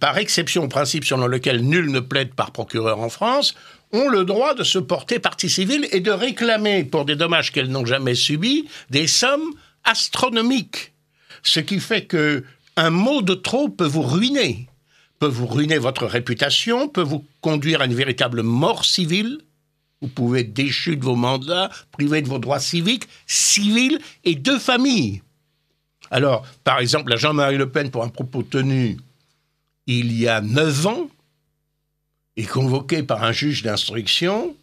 [0.00, 3.54] par exception au principe selon lequel nul ne plaide par procureur en France,
[3.92, 7.70] ont le droit de se porter partie civile et de réclamer, pour des dommages qu'elles
[7.70, 10.92] n'ont jamais subis, des sommes astronomiques.
[11.42, 12.44] Ce qui fait que
[12.76, 14.68] un mot de trop peut vous ruiner,
[15.18, 19.38] peut vous ruiner votre réputation, peut vous conduire à une véritable mort civile.
[20.02, 24.58] Vous pouvez être déchu de vos mandats, privé de vos droits civiques, civils et de
[24.58, 25.22] famille.
[26.10, 28.98] Alors, par exemple, la Jean-Marie Le Pen, pour un propos tenu
[29.86, 31.08] il y a neuf ans,
[32.36, 34.54] est convoqué par un juge d'instruction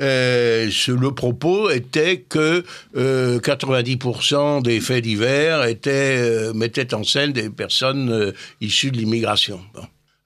[0.00, 2.64] euh, le propos était que
[2.96, 9.60] 90% des faits divers étaient, mettaient en scène des personnes issues de l'immigration.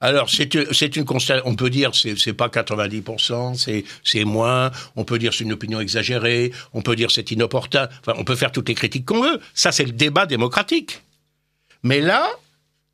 [0.01, 1.43] Alors, c'est une constatation.
[1.45, 4.71] On peut dire c'est c'est pas 90%, c'est moins.
[4.95, 6.53] On peut dire c'est une opinion exagérée.
[6.73, 7.89] On peut dire c'est inopportun.
[7.99, 9.41] Enfin, on peut faire toutes les critiques qu'on veut.
[9.53, 11.01] Ça, c'est le débat démocratique.
[11.83, 12.29] Mais là,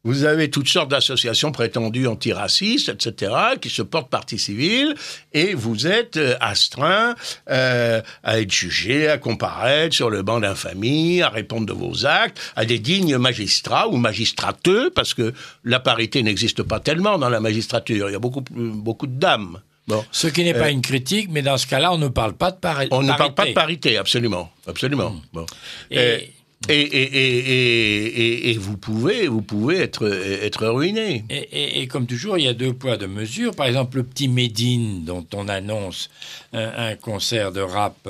[0.06, 4.96] vous avez toutes sortes d'associations prétendues antiracistes, etc., qui se portent partie civile,
[5.34, 7.16] et vous êtes euh, astreint
[7.50, 12.40] euh, à être jugé, à comparaître sur le banc d'infamie, à répondre de vos actes,
[12.56, 15.34] à des dignes magistrats ou magistrateux, parce que
[15.64, 18.08] la parité n'existe pas tellement dans la magistrature.
[18.10, 19.60] Il y a beaucoup, beaucoup de dames.
[19.88, 20.06] Bon.
[20.12, 22.52] Ce qui n'est pas euh, une critique, mais dans ce cas-là, on ne parle pas
[22.52, 22.94] de parité.
[22.96, 25.12] On ne parle pas de parité, absolument, absolument.
[25.12, 25.22] Hmm.
[25.34, 25.46] Bon.
[25.90, 26.34] Et, et,
[26.70, 31.26] et, et, vous pouvez, vous pouvez être, être ruiné.
[31.30, 33.56] Et, comme toujours, il y a deux poids, deux mesures.
[33.56, 36.10] Par exemple, le petit Médine, dont on annonce
[36.54, 38.08] un, concert de rap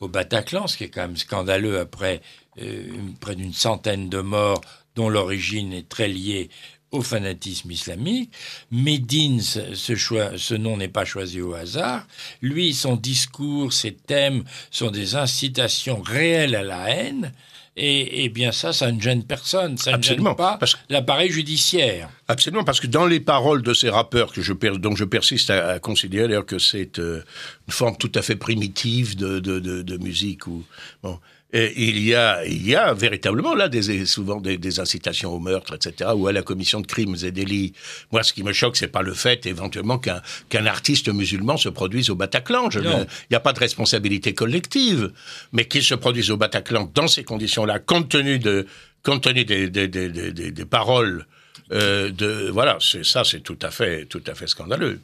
[0.00, 2.22] au Bataclan, ce qui est quand même scandaleux après
[2.60, 2.82] euh,
[3.20, 4.60] près d'une centaine de morts
[4.94, 6.50] dont l'origine est très liée
[6.90, 8.30] au fanatisme islamique.
[8.70, 12.06] Médine, ce, choix, ce nom n'est pas choisi au hasard.
[12.42, 17.32] Lui, son discours, ses thèmes sont des incitations réelles à la haine.
[17.74, 20.58] Et, bien ça, ça ne gêne personne, ça ne gêne pas
[20.90, 22.10] l'appareil judiciaire.
[22.28, 25.78] Absolument, parce que dans les paroles de ces rappeurs que je, dont je persiste à,
[25.78, 27.22] considérer que c'est euh,
[27.66, 30.64] une forme tout à fait primitive de, de, de musique, ou,
[31.02, 31.18] bon,
[31.52, 36.10] il y a, il y a véritablement là des, souvent des, incitations au meurtre, etc.,
[36.14, 37.74] ou à la commission de crimes et délits.
[38.10, 41.68] Moi, ce qui me choque, c'est pas le fait éventuellement qu'un qu'un artiste musulman se
[41.68, 42.70] produise au Bataclan.
[42.70, 45.12] il n'y a pas de responsabilité collective,
[45.52, 48.66] mais qu'il se produise au Bataclan dans ces conditions-là, compte tenu de
[49.02, 51.26] compte tenu des, des, des, des paroles
[51.72, 55.00] euh, de voilà, c'est ça, c'est tout à fait tout à fait scandaleux.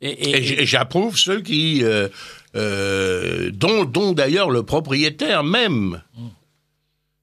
[0.00, 2.08] Et, j'approuve ceux qui, euh,
[2.56, 6.02] euh, dont, dont d'ailleurs le propriétaire même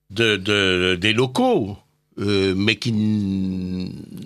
[0.10, 1.78] de, de des locaux,
[2.20, 2.92] euh, mais qui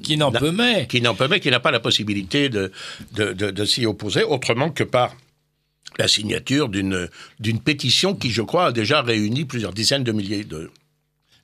[0.03, 2.71] qui n'en peut mais qui n'en peut mais qui n'a pas la possibilité de
[3.13, 5.15] de, de, s'y opposer autrement que par
[5.97, 10.43] la signature d'une d'une pétition qui, je crois, a déjà réuni plusieurs dizaines de milliers
[10.43, 10.71] de,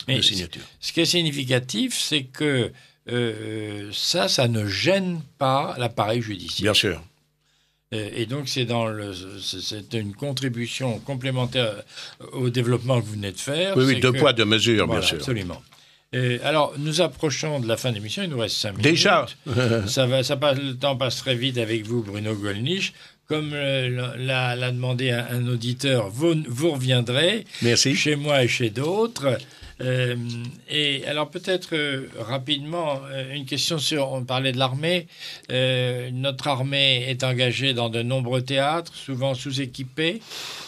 [0.08, 0.64] de signatures.
[0.80, 2.72] Ce qui est significatif, c'est que
[3.12, 6.72] euh, ça, ça ne gêne pas l'appareil judiciaire.
[6.72, 7.02] Bien sûr.
[7.94, 11.84] Euh, et donc c'est dans le, c'est une contribution complémentaire
[12.32, 13.76] au développement que vous venez de faire.
[13.76, 15.18] Oui, oui, deux poids, deux mesures, bien sûr.
[15.18, 15.62] Absolument.
[16.44, 18.84] alors, nous approchons de la fin de l'émission, il nous reste cinq minutes.
[18.84, 19.26] Déjà
[19.88, 22.94] ça va, ça passe, Le temps passe très vite avec vous, Bruno Gollnisch.
[23.28, 27.96] Comme euh, l'a demandé un, un auditeur, vous, vous reviendrez Merci.
[27.96, 29.38] chez moi et chez d'autres.
[29.82, 30.16] Euh,
[30.70, 35.08] et alors peut-être euh, rapidement euh, une question sur, on parlait de l'armée.
[36.12, 40.22] notre armée est engagée dans de nombreux théâtres, souvent sous-équipés,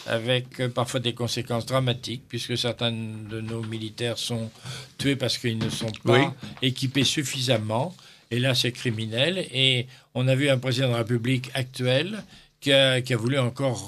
[0.06, 4.50] avec parfois des conséquences dramatiques, puisque certains de nos militaires sont
[4.98, 7.94] tués parce qu'ils ne sont pas équipés suffisamment.
[8.30, 9.46] Et là, c'est criminel.
[9.52, 12.24] Et on a vu un président de la République actuel
[12.64, 12.72] qui
[13.12, 13.78] a, voulu encore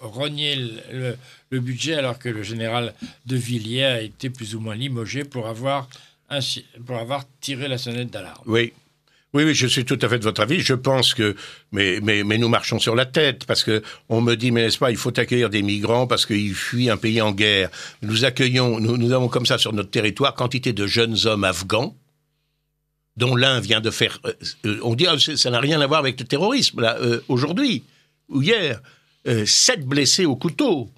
[0.00, 0.56] rogner
[0.92, 1.16] le,
[1.50, 2.94] budget alors que le général
[3.26, 5.88] de Villiers a été plus ou moins limogé pour avoir,
[6.86, 8.42] pour avoir tiré la sonnette d'alarme.
[8.46, 8.72] Oui.
[9.34, 10.60] Oui, je suis tout à fait de votre avis.
[10.60, 11.34] Je pense que,
[11.72, 14.76] mais, mais, mais nous marchons sur la tête parce que on me dit, mais n'est-ce
[14.76, 17.70] pas, il faut accueillir des migrants parce qu'ils fuient un pays en guerre.
[18.02, 21.96] Nous accueillons, nous, nous avons comme ça sur notre territoire quantité de jeunes hommes afghans
[23.16, 24.18] dont l'un vient de faire.
[24.26, 24.32] Euh,
[24.66, 27.84] euh, on dit, ah, ça n'a rien à voir avec le terrorisme là euh, aujourd'hui
[28.28, 28.80] ou hier,
[29.26, 30.90] euh, sept blessés au couteau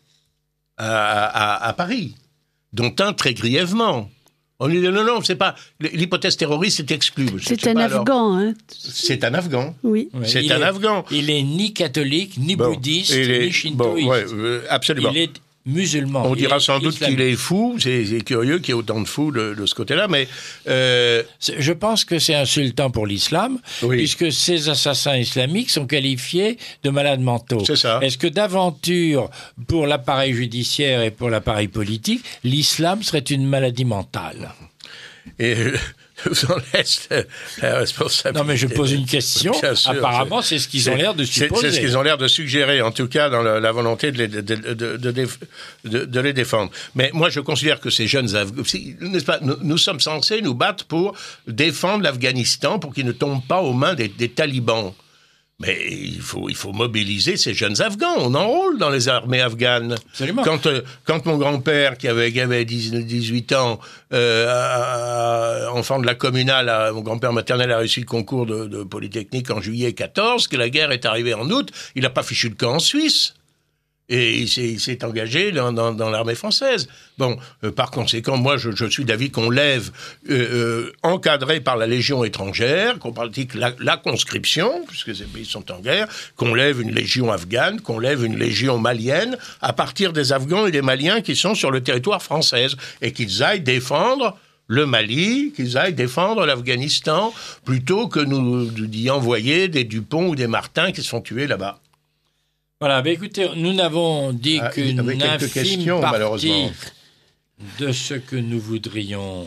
[0.76, 2.14] à, Paris,
[2.72, 4.10] dont un très grièvement.
[4.60, 5.56] On lui dit non, non, c'est pas.
[5.80, 7.28] L'hypothèse terroriste est exclue.
[7.42, 9.74] C'est un Afghan, hein C'est un Afghan.
[9.82, 10.08] Oui.
[10.24, 11.04] c'est un Afghan.
[11.10, 14.08] Il est ni catholique, ni bouddhiste, ni shintoïste.
[14.08, 15.10] Bon, euh, absolument.
[15.10, 15.32] Il est
[15.66, 16.26] musulman.
[16.26, 19.30] On dira sans doute qu'il est fou, c'est curieux qu'il y ait autant de fous
[19.30, 20.28] de, ce côté-là, mais...
[20.68, 23.58] Euh, je pense que c'est insultant pour l'islam,
[23.88, 27.64] puisque ces assassins islamiques sont qualifiés de malades mentaux.
[27.64, 27.98] C'est ça.
[28.02, 29.30] Est-ce que d'aventure,
[29.66, 34.52] pour l'appareil judiciaire et pour l'appareil politique, l'islam serait une maladie mentale?
[35.38, 35.54] Et
[36.24, 37.08] vous en laisse
[37.60, 38.38] la responsabilité.
[38.38, 39.52] Non, mais je pose une question.
[39.86, 41.70] Apparemment, c'est ce qu'ils ont l'air de supposer.
[41.70, 44.28] C'est ce qu'ils ont l'air de suggérer, en tout cas, dans la, volonté de les,
[44.28, 46.70] de, les, défendre.
[46.94, 51.14] Mais moi, je considère que ces jeunes n'est-ce pas, nous, sommes censés nous battre pour
[51.46, 54.92] défendre l'Afghanistan, pour qu'il ne tombe pas aux mains des, talibans.
[55.60, 58.16] Mais il faut, il faut mobiliser ces jeunes Afghans.
[58.18, 59.94] On enrôle dans les armées afghanes.
[60.44, 63.78] Quand, euh, quand mon grand-père, qui avait, avait 18 ans,
[64.12, 69.50] euh, enfant de la communale, mon grand-père maternel a réussi le concours de, de Polytechnique
[69.50, 72.56] en juillet 14, que la guerre est arrivée en août, il n'a pas fichu le
[72.56, 73.34] camp en Suisse.
[74.10, 76.88] Et il s'est engagé dans, l'armée française.
[77.16, 79.92] Bon, euh, par conséquent, moi, je, suis d'avis qu'on lève,
[80.28, 85.72] euh, euh, encadré par la Légion étrangère, qu'on pratique la, conscription, puisque ces pays sont
[85.72, 90.34] en guerre, qu'on lève une légion afghane, qu'on lève une légion malienne, à partir des
[90.34, 92.66] Afghans et des Maliens qui sont sur le territoire français,
[93.00, 94.36] et qu'ils aillent défendre
[94.66, 97.32] le Mali, qu'ils aillent défendre l'Afghanistan,
[97.64, 101.78] plutôt que nous d'y envoyer des Dupont ou des Martins qui se font tuer là-bas.
[102.80, 106.70] Voilà, ben écoutez, nous n'avons dit ah, qu'une infime partie
[107.78, 109.46] de ce que nous voudrions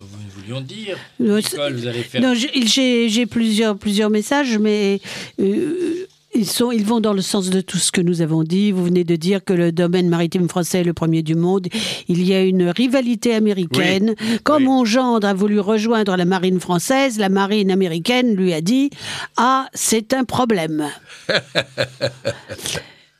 [0.00, 0.98] nous voulions dire.
[1.20, 2.34] Nicole, vous allez faire...
[2.34, 5.00] j'ai plusieurs, plusieurs messages, mais
[5.40, 8.72] euh, ils, sont, ils vont dans le sens de tout ce que nous avons dit.
[8.72, 11.68] Vous venez de dire que le domaine maritime français est le premier du monde.
[12.08, 14.14] Il y a une rivalité américaine.
[14.44, 18.90] Comme mon gendre a voulu rejoindre la marine française, la marine américaine lui a dit
[19.36, 20.88] Ah, c'est un problème.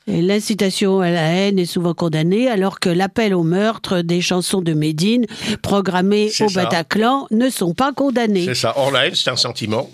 [0.06, 4.72] L'incitation à la haine est souvent condamnée, alors que l'appel au meurtre des chansons de
[4.72, 5.26] Médine,
[5.62, 8.46] programmées au Bataclan, ne sont pas condamnées.
[8.46, 8.74] C'est ça.
[8.76, 9.90] Or, la haine, c'est un sentiment.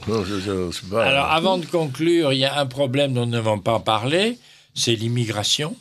[0.93, 4.39] Alors, avant de conclure, il y a un problème dont nous n'avons pas parlé,
[4.75, 5.77] c'est l'immigration.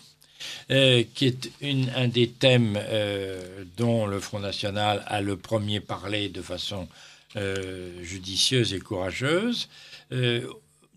[0.70, 5.80] Euh, qui est une, un des thèmes euh, dont le Front National a le premier
[5.80, 6.90] parlé de façon
[7.38, 9.70] euh, judicieuse et courageuse.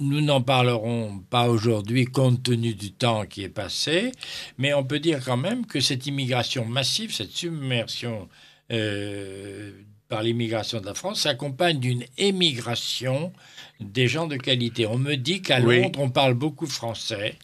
[0.00, 4.12] Nous n'en parlerons pas aujourd'hui compte tenu du temps qui est passé,
[4.56, 8.26] mais on peut dire quand même que cette immigration massive, cette submersion
[8.72, 9.72] euh,
[10.08, 13.32] par l'immigration de la France s'accompagne d'une émigration
[13.78, 14.86] des gens de qualité.
[14.86, 17.36] On me dit qu'à Londres, on parle beaucoup français.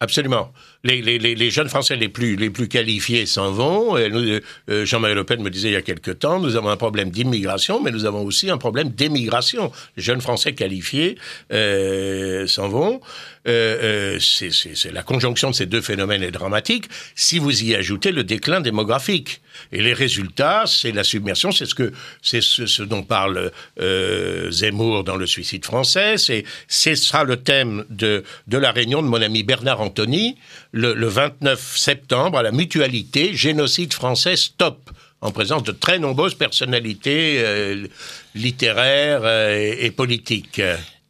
[0.00, 0.52] Absolument.
[0.82, 3.98] Les, les, les, jeunes Français les plus, les plus qualifiés s'en vont.
[3.98, 4.40] Euh,
[4.86, 7.82] Jean-Marie Le Pen me disait il y a quelque temps, nous avons un problème d'immigration,
[7.82, 9.72] mais nous avons aussi un problème d'émigration.
[9.98, 11.18] Les jeunes Français qualifiés
[11.52, 13.00] euh, s'en vont.
[13.48, 16.86] Euh, euh c'est la conjonction de ces deux phénomènes est dramatique.
[17.14, 19.40] Si vous y ajoutez le déclin démographique
[19.72, 23.50] et les résultats, c'est la submersion, c'est ce que c'est ce, ce, dont parle
[23.80, 26.16] euh, Zemmour dans le Suicide français.
[26.18, 30.36] C'est c'est sera le thème de de la réunion de mon ami Bernard Anthony
[30.72, 34.90] le, le 29 septembre à la Mutualité génocide français stop
[35.20, 37.86] en présence de très nombreuses personnalités euh,
[38.34, 40.62] littéraires euh, et, politiques.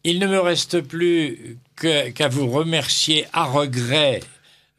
[0.03, 4.21] Il ne me reste plus qu'à vous remercier à regret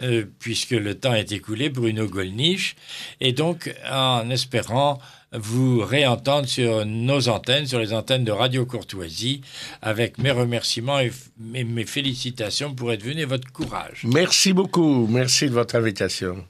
[0.01, 2.75] euh, puisque le temps est écoulé, Bruno Gollnisch,
[3.19, 4.99] et donc en espérant
[5.33, 9.41] vous réentendre sur nos antennes, sur les antennes de Radio Courtoisie,
[9.81, 14.01] avec mes remerciements et mes félicitations pour être venu et votre courage.
[14.05, 16.45] Merci beaucoup, merci de votre invitation.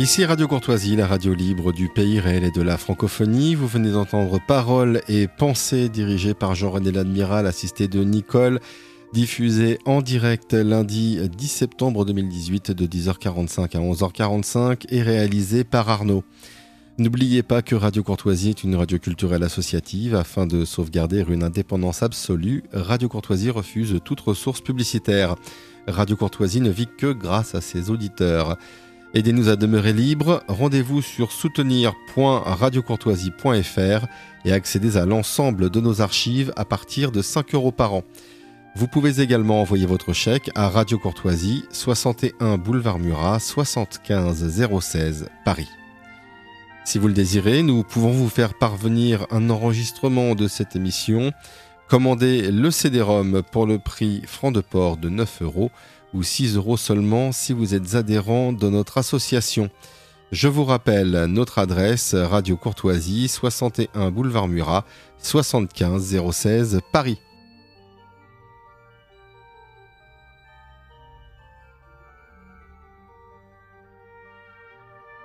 [0.00, 3.54] Ici Radio Courtoisie, la radio libre du pays réel et de la francophonie.
[3.54, 8.60] Vous venez d'entendre Paroles et Pensées dirigées par Jean-René L'Admiral, assisté de Nicole,
[9.12, 16.24] diffusée en direct lundi 10 septembre 2018 de 10h45 à 11h45 et réalisée par Arnaud.
[16.96, 20.14] N'oubliez pas que Radio Courtoisie est une radio culturelle associative.
[20.14, 25.34] Afin de sauvegarder une indépendance absolue, Radio Courtoisie refuse toute ressource publicitaire.
[25.86, 28.56] Radio Courtoisie ne vit que grâce à ses auditeurs.
[29.12, 30.44] Aidez-nous à demeurer libres.
[30.46, 34.06] Rendez-vous sur soutenir.radiocourtoisie.fr
[34.44, 38.04] et accédez à l'ensemble de nos archives à partir de 5 euros par an.
[38.76, 45.68] Vous pouvez également envoyer votre chèque à Radio Courtoisie, 61 boulevard Murat, 75 016 Paris.
[46.84, 51.32] Si vous le désirez, nous pouvons vous faire parvenir un enregistrement de cette émission.
[51.88, 55.72] Commandez le CD-ROM pour le prix franc de port de 9 euros
[56.14, 59.70] ou 6 euros seulement si vous êtes adhérent de notre association.
[60.32, 64.84] Je vous rappelle notre adresse Radio Courtoisie 61 boulevard Murat
[65.18, 67.18] 75 016 Paris.